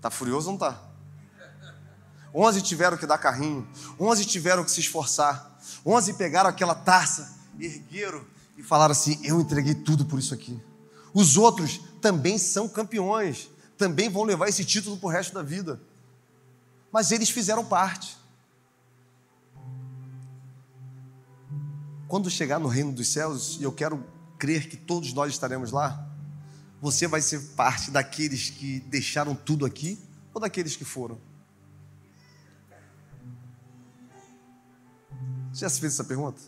Tá 0.00 0.10
furioso 0.10 0.46
ou 0.46 0.52
não 0.52 0.58
tá? 0.58 0.80
11 2.32 2.62
tiveram 2.62 2.96
que 2.96 3.06
dar 3.06 3.18
carrinho, 3.18 3.66
11 3.98 4.24
tiveram 4.24 4.62
que 4.62 4.70
se 4.70 4.80
esforçar, 4.80 5.58
11 5.84 6.14
pegaram 6.14 6.48
aquela 6.48 6.74
taça, 6.74 7.36
ergueram 7.58 8.24
e 8.58 8.62
falaram 8.62 8.92
assim: 8.92 9.18
Eu 9.24 9.40
entreguei 9.40 9.74
tudo 9.74 10.04
por 10.04 10.18
isso 10.18 10.34
aqui. 10.34 10.60
Os 11.14 11.36
outros 11.36 11.80
também 12.02 12.36
são 12.36 12.68
campeões, 12.68 13.48
também 13.78 14.10
vão 14.10 14.24
levar 14.24 14.48
esse 14.48 14.64
título 14.64 14.98
para 14.98 15.06
o 15.06 15.10
resto 15.10 15.32
da 15.32 15.42
vida. 15.42 15.80
Mas 16.92 17.12
eles 17.12 17.30
fizeram 17.30 17.64
parte. 17.64 18.18
Quando 22.08 22.28
chegar 22.30 22.58
no 22.58 22.68
reino 22.68 22.92
dos 22.92 23.08
céus, 23.08 23.58
e 23.60 23.62
eu 23.62 23.72
quero 23.72 24.04
crer 24.38 24.68
que 24.68 24.76
todos 24.76 25.12
nós 25.12 25.32
estaremos 25.32 25.70
lá, 25.70 26.06
você 26.80 27.06
vai 27.06 27.20
ser 27.20 27.40
parte 27.54 27.90
daqueles 27.90 28.50
que 28.50 28.80
deixaram 28.80 29.34
tudo 29.34 29.66
aqui 29.66 29.98
ou 30.32 30.40
daqueles 30.40 30.74
que 30.74 30.84
foram? 30.84 31.20
Você 35.52 35.60
já 35.60 35.68
se 35.68 35.80
fez 35.80 35.92
essa 35.94 36.04
pergunta? 36.04 36.40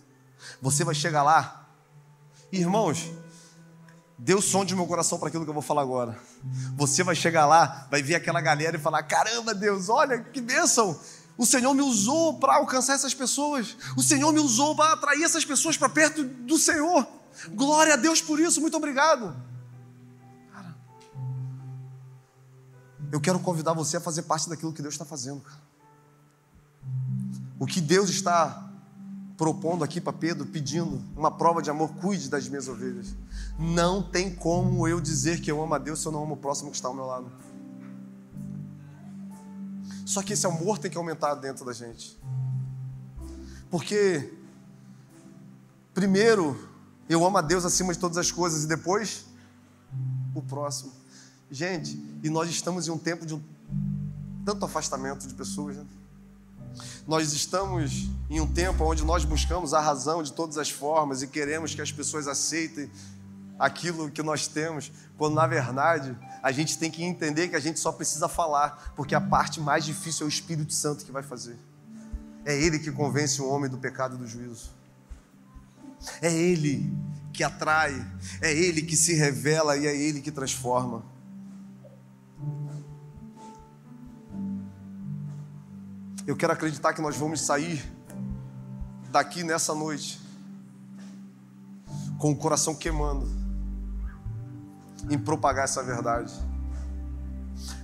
Você 0.63 0.85
vai 0.85 0.95
chegar 0.95 1.23
lá 1.23 1.61
irmãos, 2.53 3.11
Deus 4.19 4.45
sonde 4.45 4.75
meu 4.75 4.87
coração 4.87 5.19
para 5.19 5.29
aquilo 5.29 5.45
que 5.45 5.51
eu 5.51 5.55
vou 5.55 5.63
falar 5.63 5.83
agora. 5.83 6.19
Você 6.77 7.03
vai 7.03 7.15
chegar 7.15 7.47
lá, 7.47 7.87
vai 7.91 8.03
ver 8.03 8.15
aquela 8.15 8.41
galera 8.41 8.77
e 8.77 8.81
falar: 8.81 9.03
caramba, 9.03 9.55
Deus, 9.55 9.89
olha 9.89 10.23
que 10.23 10.41
bênção! 10.41 10.99
O 11.39 11.47
Senhor 11.47 11.73
me 11.73 11.81
usou 11.81 12.39
para 12.39 12.57
alcançar 12.57 12.93
essas 12.93 13.15
pessoas. 13.15 13.75
O 13.97 14.03
Senhor 14.03 14.31
me 14.31 14.41
usou 14.41 14.77
para 14.77 14.93
atrair 14.93 15.23
essas 15.23 15.43
pessoas 15.43 15.75
para 15.75 15.89
perto 15.89 16.23
do 16.23 16.59
Senhor. 16.59 17.07
Glória 17.53 17.95
a 17.95 17.97
Deus 17.97 18.21
por 18.21 18.39
isso, 18.39 18.61
muito 18.61 18.77
obrigado. 18.77 19.35
Cara, 20.53 20.77
eu 23.11 23.21
quero 23.21 23.39
convidar 23.39 23.73
você 23.73 23.97
a 23.97 24.01
fazer 24.01 24.23
parte 24.23 24.51
daquilo 24.51 24.73
que 24.73 24.83
Deus 24.83 24.93
está 24.93 25.07
fazendo. 25.07 25.43
O 27.59 27.67
que 27.67 27.81
Deus 27.81 28.11
está 28.11 28.70
propondo 29.41 29.83
aqui 29.83 30.03
para 30.03 30.13
Pedro, 30.13 30.45
pedindo 30.45 31.03
uma 31.17 31.31
prova 31.31 31.63
de 31.63 31.71
amor, 31.71 31.95
cuide 31.95 32.29
das 32.29 32.47
minhas 32.47 32.69
ovelhas. 32.69 33.17
Não 33.59 34.03
tem 34.03 34.35
como 34.35 34.87
eu 34.87 35.01
dizer 35.01 35.41
que 35.41 35.51
eu 35.51 35.63
amo 35.63 35.73
a 35.73 35.79
Deus 35.79 36.03
se 36.03 36.07
eu 36.07 36.13
não 36.13 36.23
amo 36.23 36.35
o 36.35 36.37
próximo 36.37 36.71
que 36.71 36.77
está 36.77 36.89
ao 36.89 36.95
meu 36.95 37.07
lado. 37.07 37.33
Só 40.05 40.23
que 40.23 40.35
esse 40.35 40.47
amor 40.47 40.77
tem 40.77 40.91
que 40.91 40.99
aumentar 40.99 41.37
dentro 41.37 41.65
da 41.65 41.73
gente. 41.73 42.21
Porque, 43.71 44.31
primeiro, 45.95 46.69
eu 47.09 47.25
amo 47.25 47.39
a 47.39 47.41
Deus 47.41 47.65
acima 47.65 47.95
de 47.95 47.99
todas 47.99 48.19
as 48.19 48.31
coisas, 48.31 48.65
e 48.65 48.67
depois, 48.67 49.25
o 50.35 50.43
próximo. 50.43 50.93
Gente, 51.51 51.99
e 52.23 52.29
nós 52.29 52.51
estamos 52.51 52.89
em 52.89 52.91
um 52.91 52.99
tempo 52.99 53.25
de 53.25 53.35
um 53.35 53.43
tanto 54.45 54.67
afastamento 54.67 55.27
de 55.27 55.33
pessoas, 55.33 55.79
né? 55.79 55.87
Nós 57.07 57.33
estamos 57.33 58.09
em 58.29 58.41
um 58.41 58.47
tempo 58.47 58.85
onde 58.85 59.05
nós 59.05 59.25
buscamos 59.25 59.75
a 59.75 59.81
razão 59.81 60.23
de 60.23 60.33
todas 60.33 60.59
as 60.59 60.71
formas 60.71 61.23
e 61.23 61.27
queremos 61.27 61.75
que 61.75 61.83
as 61.83 61.91
pessoas 61.91 62.29
aceitem 62.29 62.91
aquilo 63.59 64.11
que 64.11 64.23
nós 64.23 64.47
temos, 64.47 64.91
quando 65.19 65.35
na 65.35 65.47
verdade 65.47 66.17
a 66.43 66.51
gente 66.51 66.79
tem 66.79 66.91
que 66.91 67.05
entender 67.05 67.49
que 67.49 67.57
a 67.57 67.61
gente 67.61 67.79
só 67.79 67.93
precisa 67.93 68.27
falar, 68.29 68.95
porque 68.97 69.15
a 69.15 69.21
parte 69.21 69.61
mais 69.61 69.85
difícil 69.85 70.25
é 70.25 70.27
o 70.27 70.29
Espírito 70.29 70.73
Santo 70.73 71.05
que 71.05 71.13
vai 71.13 71.23
fazer. 71.23 71.59
É 72.45 72.57
Ele 72.57 72.79
que 72.79 72.91
convence 72.91 73.41
o 73.43 73.49
homem 73.49 73.69
do 73.69 73.77
pecado 73.77 74.15
e 74.15 74.19
do 74.19 74.27
juízo. 74.27 74.71
É 76.23 76.33
Ele 76.33 76.91
que 77.33 77.45
atrai, 77.45 77.95
é 78.41 78.53
Ele 78.53 78.81
que 78.81 78.97
se 78.97 79.15
revela 79.15 79.77
e 79.77 79.87
é 79.87 79.95
Ele 79.95 80.23
que 80.23 80.31
transforma. 80.31 81.05
Eu 86.31 86.37
quero 86.37 86.53
acreditar 86.53 86.93
que 86.93 87.03
nós 87.03 87.17
vamos 87.17 87.41
sair 87.41 87.85
daqui 89.11 89.43
nessa 89.43 89.75
noite 89.75 90.21
com 92.19 92.31
o 92.31 92.37
coração 92.37 92.73
queimando 92.73 93.29
em 95.11 95.19
propagar 95.19 95.65
essa 95.65 95.83
verdade. 95.83 96.33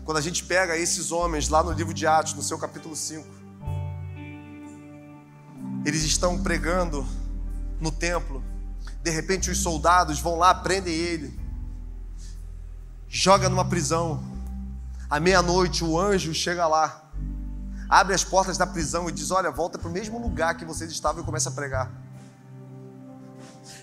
Quando 0.04 0.18
a 0.18 0.20
gente 0.20 0.44
pega 0.44 0.76
esses 0.78 1.10
homens 1.10 1.48
lá 1.48 1.60
no 1.60 1.72
livro 1.72 1.92
de 1.92 2.06
Atos, 2.06 2.34
no 2.34 2.42
seu 2.42 2.56
capítulo 2.56 2.94
5, 2.94 3.26
eles 5.84 6.04
estão 6.04 6.40
pregando 6.40 7.04
no 7.80 7.90
templo. 7.90 8.44
De 9.02 9.10
repente, 9.10 9.50
os 9.50 9.58
soldados 9.58 10.20
vão 10.20 10.36
lá, 10.36 10.54
prendem 10.54 10.94
ele, 10.94 11.36
joga 13.08 13.48
numa 13.48 13.68
prisão. 13.68 14.22
À 15.10 15.18
meia-noite, 15.18 15.82
o 15.82 15.98
anjo 15.98 16.32
chega 16.32 16.68
lá 16.68 17.05
abre 17.88 18.14
as 18.14 18.24
portas 18.24 18.58
da 18.58 18.66
prisão 18.66 19.08
e 19.08 19.12
diz: 19.12 19.30
Olha, 19.30 19.50
volta 19.50 19.78
para 19.78 19.88
o 19.88 19.92
mesmo 19.92 20.18
lugar 20.18 20.56
que 20.56 20.64
vocês 20.64 20.90
estavam 20.90 21.22
e 21.22 21.24
começa 21.24 21.48
a 21.48 21.52
pregar. 21.52 21.90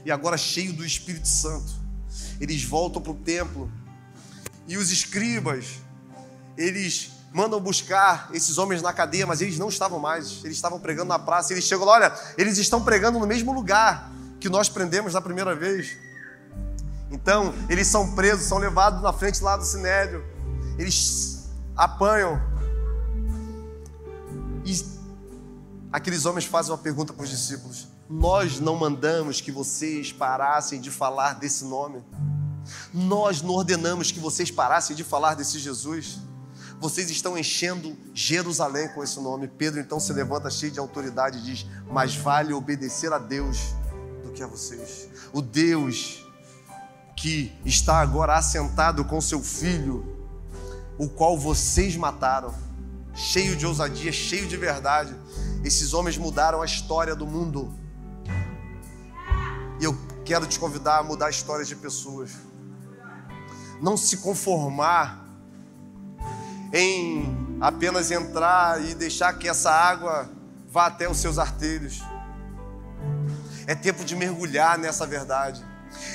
E 0.05 0.11
agora, 0.11 0.37
cheio 0.37 0.73
do 0.73 0.85
Espírito 0.85 1.27
Santo, 1.27 1.71
eles 2.39 2.63
voltam 2.63 3.01
para 3.01 3.11
o 3.11 3.15
templo 3.15 3.71
e 4.67 4.77
os 4.77 4.91
escribas, 4.91 5.79
eles 6.57 7.11
mandam 7.33 7.59
buscar 7.59 8.29
esses 8.31 8.57
homens 8.57 8.81
na 8.81 8.93
cadeia, 8.93 9.25
mas 9.25 9.41
eles 9.41 9.57
não 9.57 9.69
estavam 9.69 9.99
mais, 9.99 10.43
eles 10.43 10.55
estavam 10.55 10.79
pregando 10.79 11.09
na 11.09 11.19
praça. 11.19 11.53
Eles 11.53 11.65
chegam 11.65 11.85
lá: 11.85 11.93
Olha, 11.93 12.13
eles 12.37 12.57
estão 12.57 12.83
pregando 12.83 13.19
no 13.19 13.27
mesmo 13.27 13.53
lugar 13.53 14.11
que 14.39 14.49
nós 14.49 14.69
prendemos 14.69 15.13
na 15.13 15.21
primeira 15.21 15.55
vez. 15.55 15.97
Então, 17.09 17.53
eles 17.69 17.87
são 17.87 18.15
presos, 18.15 18.45
são 18.45 18.57
levados 18.57 19.01
na 19.01 19.13
frente 19.13 19.41
lá 19.43 19.55
do 19.55 19.63
sinédrio, 19.63 20.23
eles 20.77 21.47
apanham 21.75 22.41
e 24.65 24.85
aqueles 25.91 26.25
homens 26.25 26.45
fazem 26.45 26.71
uma 26.71 26.77
pergunta 26.77 27.13
para 27.13 27.23
os 27.23 27.29
discípulos: 27.29 27.87
Nós 28.09 28.59
não 28.59 28.75
mandamos 28.75 29.41
que 29.41 29.51
vocês 29.51 30.11
parassem 30.11 30.79
de 30.79 30.89
falar 30.89 31.33
desse 31.33 31.65
nome? 31.65 32.03
Nós 32.93 33.41
não 33.41 33.51
ordenamos 33.51 34.11
que 34.11 34.19
vocês 34.19 34.49
parassem 34.49 34.95
de 34.95 35.03
falar 35.03 35.35
desse 35.35 35.59
Jesus? 35.59 36.19
Vocês 36.79 37.09
estão 37.09 37.37
enchendo 37.37 37.95
Jerusalém 38.13 38.89
com 38.89 39.03
esse 39.03 39.19
nome. 39.19 39.47
Pedro 39.47 39.79
então 39.79 39.99
se 39.99 40.11
levanta 40.11 40.49
cheio 40.49 40.71
de 40.71 40.79
autoridade 40.79 41.39
e 41.39 41.41
diz: 41.41 41.65
Mais 41.89 42.15
vale 42.15 42.53
obedecer 42.53 43.11
a 43.11 43.17
Deus 43.17 43.75
do 44.23 44.31
que 44.31 44.41
a 44.41 44.47
vocês. 44.47 45.09
O 45.31 45.41
Deus 45.41 46.25
que 47.15 47.53
está 47.65 47.99
agora 47.99 48.35
assentado 48.35 49.05
com 49.05 49.21
seu 49.21 49.41
filho, 49.41 50.17
o 50.97 51.07
qual 51.07 51.37
vocês 51.37 51.95
mataram 51.95 52.53
cheio 53.13 53.55
de 53.55 53.65
ousadia, 53.65 54.11
cheio 54.11 54.47
de 54.47 54.57
verdade. 54.57 55.15
Esses 55.63 55.93
homens 55.93 56.17
mudaram 56.17 56.61
a 56.61 56.65
história 56.65 57.15
do 57.15 57.25
mundo. 57.25 57.73
E 59.79 59.83
eu 59.83 59.97
quero 60.25 60.47
te 60.47 60.59
convidar 60.59 60.99
a 60.99 61.03
mudar 61.03 61.27
a 61.27 61.29
história 61.29 61.65
de 61.65 61.75
pessoas. 61.75 62.31
Não 63.81 63.97
se 63.97 64.17
conformar 64.17 65.27
em 66.71 67.57
apenas 67.61 68.11
entrar 68.11 68.83
e 68.83 68.95
deixar 68.95 69.33
que 69.33 69.47
essa 69.47 69.71
água 69.71 70.29
vá 70.69 70.87
até 70.87 71.09
os 71.09 71.17
seus 71.17 71.37
artelhos. 71.37 72.01
É 73.67 73.75
tempo 73.75 74.03
de 74.03 74.15
mergulhar 74.15 74.77
nessa 74.77 75.05
verdade. 75.05 75.63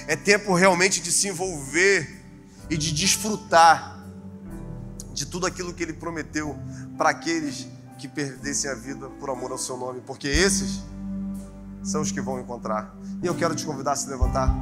É 0.07 0.17
tempo 0.17 0.55
realmente 0.55 1.01
de 1.01 1.13
se 1.13 1.29
envolver 1.29 2.23
e 2.69 2.77
de 2.77 2.93
desfrutar 2.93 3.98
de 5.19 5.27
tudo 5.27 5.47
aquilo 5.47 5.75
que 5.75 5.83
ele 5.83 5.93
prometeu 5.93 6.57
para 6.97 7.11
aqueles 7.11 7.67
que 7.99 8.07
perdessem 8.07 8.71
a 8.71 8.75
vida 8.75 9.09
por 9.19 9.29
amor 9.29 9.51
ao 9.51 9.59
seu 9.59 9.77
nome, 9.77 10.01
porque 10.07 10.29
esses 10.29 10.81
são 11.83 12.01
os 12.01 12.13
que 12.13 12.21
vão 12.21 12.39
encontrar. 12.39 12.95
E 13.21 13.27
eu 13.27 13.35
quero 13.35 13.55
te 13.57 13.67
convidar 13.67 13.93
a 13.93 13.97
se 13.97 14.09
levantar. 14.09 14.55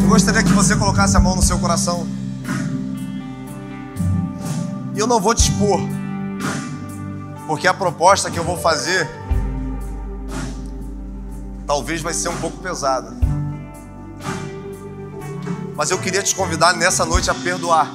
Eu 0.00 0.08
gostaria 0.08 0.42
que 0.42 0.52
você 0.52 0.74
colocasse 0.74 1.14
a 1.16 1.20
mão 1.20 1.36
no 1.36 1.42
seu 1.42 1.58
coração. 1.58 2.06
E 4.94 4.98
eu 4.98 5.06
não 5.06 5.20
vou 5.20 5.34
te 5.34 5.50
expor, 5.50 5.80
porque 7.46 7.68
a 7.68 7.74
proposta 7.74 8.30
que 8.30 8.38
eu 8.38 8.44
vou 8.44 8.56
fazer 8.56 9.06
talvez 11.66 12.00
vai 12.00 12.14
ser 12.14 12.30
um 12.30 12.36
pouco 12.38 12.56
pesada. 12.58 13.19
Mas 15.80 15.90
eu 15.90 15.96
queria 15.96 16.22
te 16.22 16.34
convidar 16.34 16.74
nessa 16.74 17.06
noite 17.06 17.30
a 17.30 17.34
perdoar 17.34 17.90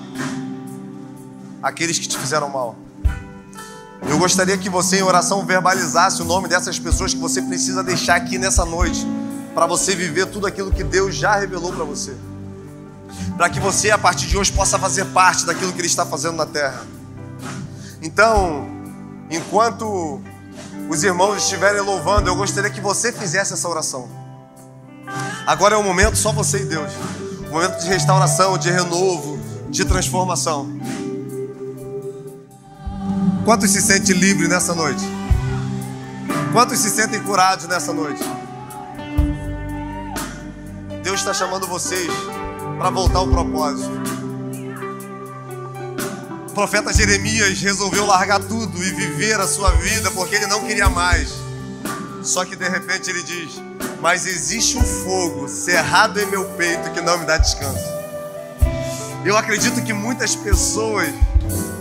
aqueles 1.61 1.99
que 1.99 2.07
te 2.07 2.17
fizeram 2.17 2.49
mal. 2.49 2.75
Eu 4.09 4.17
gostaria 4.17 4.57
que 4.57 4.71
você, 4.71 4.97
em 4.97 5.03
oração, 5.03 5.45
verbalizasse 5.45 6.19
o 6.19 6.25
nome 6.25 6.47
dessas 6.47 6.79
pessoas 6.79 7.13
que 7.13 7.19
você 7.19 7.43
precisa 7.43 7.83
deixar 7.83 8.15
aqui 8.15 8.39
nessa 8.39 8.65
noite, 8.65 9.05
para 9.53 9.67
você 9.67 9.95
viver 9.95 10.25
tudo 10.25 10.47
aquilo 10.47 10.71
que 10.71 10.83
Deus 10.83 11.13
já 11.13 11.36
revelou 11.36 11.71
para 11.71 11.83
você. 11.83 12.15
Para 13.38 13.51
que 13.51 13.59
você, 13.59 13.91
a 13.91 13.99
partir 13.99 14.25
de 14.25 14.36
hoje, 14.36 14.51
possa 14.51 14.79
fazer 14.79 15.05
parte 15.05 15.45
daquilo 15.45 15.71
que 15.71 15.79
Ele 15.79 15.88
está 15.88 16.07
fazendo 16.07 16.38
na 16.38 16.47
terra. 16.47 16.81
Então, 18.01 18.67
enquanto 19.29 20.19
os 20.89 21.03
irmãos 21.03 21.38
estiverem 21.38 21.81
louvando, 21.81 22.27
eu 22.31 22.36
gostaria 22.36 22.71
que 22.71 22.81
você 22.81 23.11
fizesse 23.11 23.53
essa 23.53 23.69
oração. 23.69 24.09
Agora 25.45 25.75
é 25.75 25.77
o 25.77 25.83
momento, 25.83 26.17
só 26.17 26.31
você 26.31 26.63
e 26.63 26.65
Deus 26.65 26.91
momento 27.55 27.79
de 27.79 27.87
restauração, 27.87 28.57
de 28.57 28.69
renovo, 28.69 29.39
de 29.69 29.85
transformação. 29.85 30.77
Quantos 33.45 33.71
se 33.71 33.81
sentem 33.81 34.13
livres 34.13 34.49
nessa 34.49 34.75
noite? 34.75 35.01
Quantos 36.51 36.79
se 36.79 36.89
sentem 36.89 37.21
curados 37.23 37.65
nessa 37.65 37.93
noite? 37.93 38.21
Deus 41.01 41.21
está 41.21 41.33
chamando 41.33 41.65
vocês 41.65 42.11
para 42.77 42.89
voltar 42.89 43.19
ao 43.19 43.27
propósito. 43.27 43.89
profeta 46.53 46.91
Jeremias 46.91 47.61
resolveu 47.61 48.05
largar 48.05 48.41
tudo 48.41 48.83
e 48.83 48.91
viver 48.91 49.39
a 49.39 49.47
sua 49.47 49.71
vida 49.71 50.11
porque 50.11 50.35
ele 50.35 50.47
não 50.47 50.65
queria 50.65 50.89
mais. 50.89 51.29
Só 52.21 52.43
que 52.43 52.57
de 52.57 52.67
repente 52.67 53.09
ele 53.09 53.23
diz: 53.23 53.61
Mas 54.05 54.27
existe 54.27 54.77
um 54.77 54.83
fogo 54.83 55.47
cerrado 55.47 56.21
em 56.21 56.27
meu 56.27 56.45
peito 56.49 56.91
que 56.91 57.01
não 57.01 57.17
me 57.17 57.25
dá 57.25 57.39
descanso. 57.39 57.83
Eu 59.25 59.35
acredito 59.35 59.83
que 59.83 59.93
muitas 59.93 60.35
pessoas, 60.35 61.09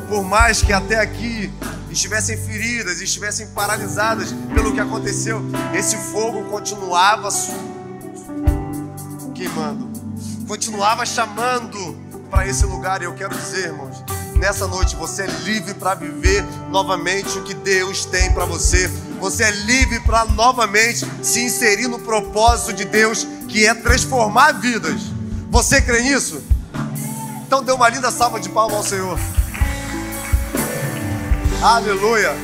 por 0.08 0.24
mais 0.24 0.62
que 0.62 0.72
até 0.72 0.98
aqui 0.98 1.52
estivessem 1.90 2.38
feridas, 2.38 3.02
estivessem 3.02 3.48
paralisadas 3.48 4.34
pelo 4.54 4.72
que 4.72 4.80
aconteceu, 4.80 5.42
esse 5.74 5.98
fogo 5.98 6.44
continuava 6.44 7.28
queimando, 9.34 9.90
continuava 10.48 11.04
chamando 11.04 11.94
para 12.30 12.48
esse 12.48 12.64
lugar. 12.64 13.02
E 13.02 13.04
eu 13.04 13.12
quero 13.14 13.36
dizer, 13.36 13.66
irmãos, 13.66 14.02
nessa 14.36 14.66
noite 14.66 14.96
você 14.96 15.24
é 15.24 15.26
livre 15.26 15.74
para 15.74 15.94
viver 15.94 16.42
novamente 16.70 17.38
o 17.38 17.42
que 17.42 17.52
Deus 17.52 18.06
tem 18.06 18.32
para 18.32 18.46
você. 18.46 18.90
Você 19.24 19.42
é 19.42 19.50
livre 19.50 20.00
para 20.00 20.26
novamente 20.26 21.06
se 21.22 21.42
inserir 21.42 21.88
no 21.88 21.98
propósito 21.98 22.74
de 22.74 22.84
Deus, 22.84 23.26
que 23.48 23.64
é 23.64 23.72
transformar 23.72 24.52
vidas. 24.60 25.00
Você 25.48 25.80
crê 25.80 26.02
nisso? 26.02 26.42
Então 27.46 27.62
dê 27.62 27.72
uma 27.72 27.88
linda 27.88 28.10
salva 28.10 28.38
de 28.38 28.50
palmas 28.50 28.76
ao 28.76 28.82
Senhor. 28.84 29.18
Aleluia. 31.62 32.36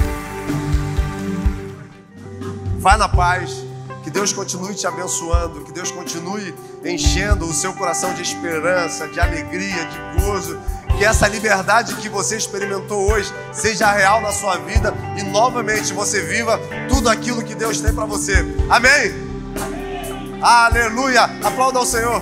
Vai 2.78 2.96
na 2.96 3.10
paz. 3.10 3.62
Que 4.02 4.10
Deus 4.10 4.32
continue 4.32 4.74
te 4.74 4.86
abençoando. 4.86 5.62
Que 5.66 5.72
Deus 5.72 5.90
continue 5.90 6.54
enchendo 6.82 7.44
o 7.44 7.52
seu 7.52 7.74
coração 7.74 8.14
de 8.14 8.22
esperança, 8.22 9.06
de 9.06 9.20
alegria, 9.20 9.84
de 9.84 10.22
gozo. 10.22 10.58
Que 11.00 11.06
essa 11.06 11.26
liberdade 11.26 11.94
que 11.94 12.10
você 12.10 12.36
experimentou 12.36 13.10
hoje 13.10 13.32
seja 13.54 13.90
real 13.90 14.20
na 14.20 14.32
sua 14.32 14.58
vida 14.58 14.92
e 15.16 15.22
novamente 15.22 15.94
você 15.94 16.20
viva 16.20 16.60
tudo 16.90 17.08
aquilo 17.08 17.42
que 17.42 17.54
Deus 17.54 17.80
tem 17.80 17.90
para 17.90 18.04
você. 18.04 18.44
Amém? 18.68 19.10
Aleluia. 20.42 21.22
Aplauda 21.42 21.78
ao 21.78 21.86
Senhor. 21.86 22.20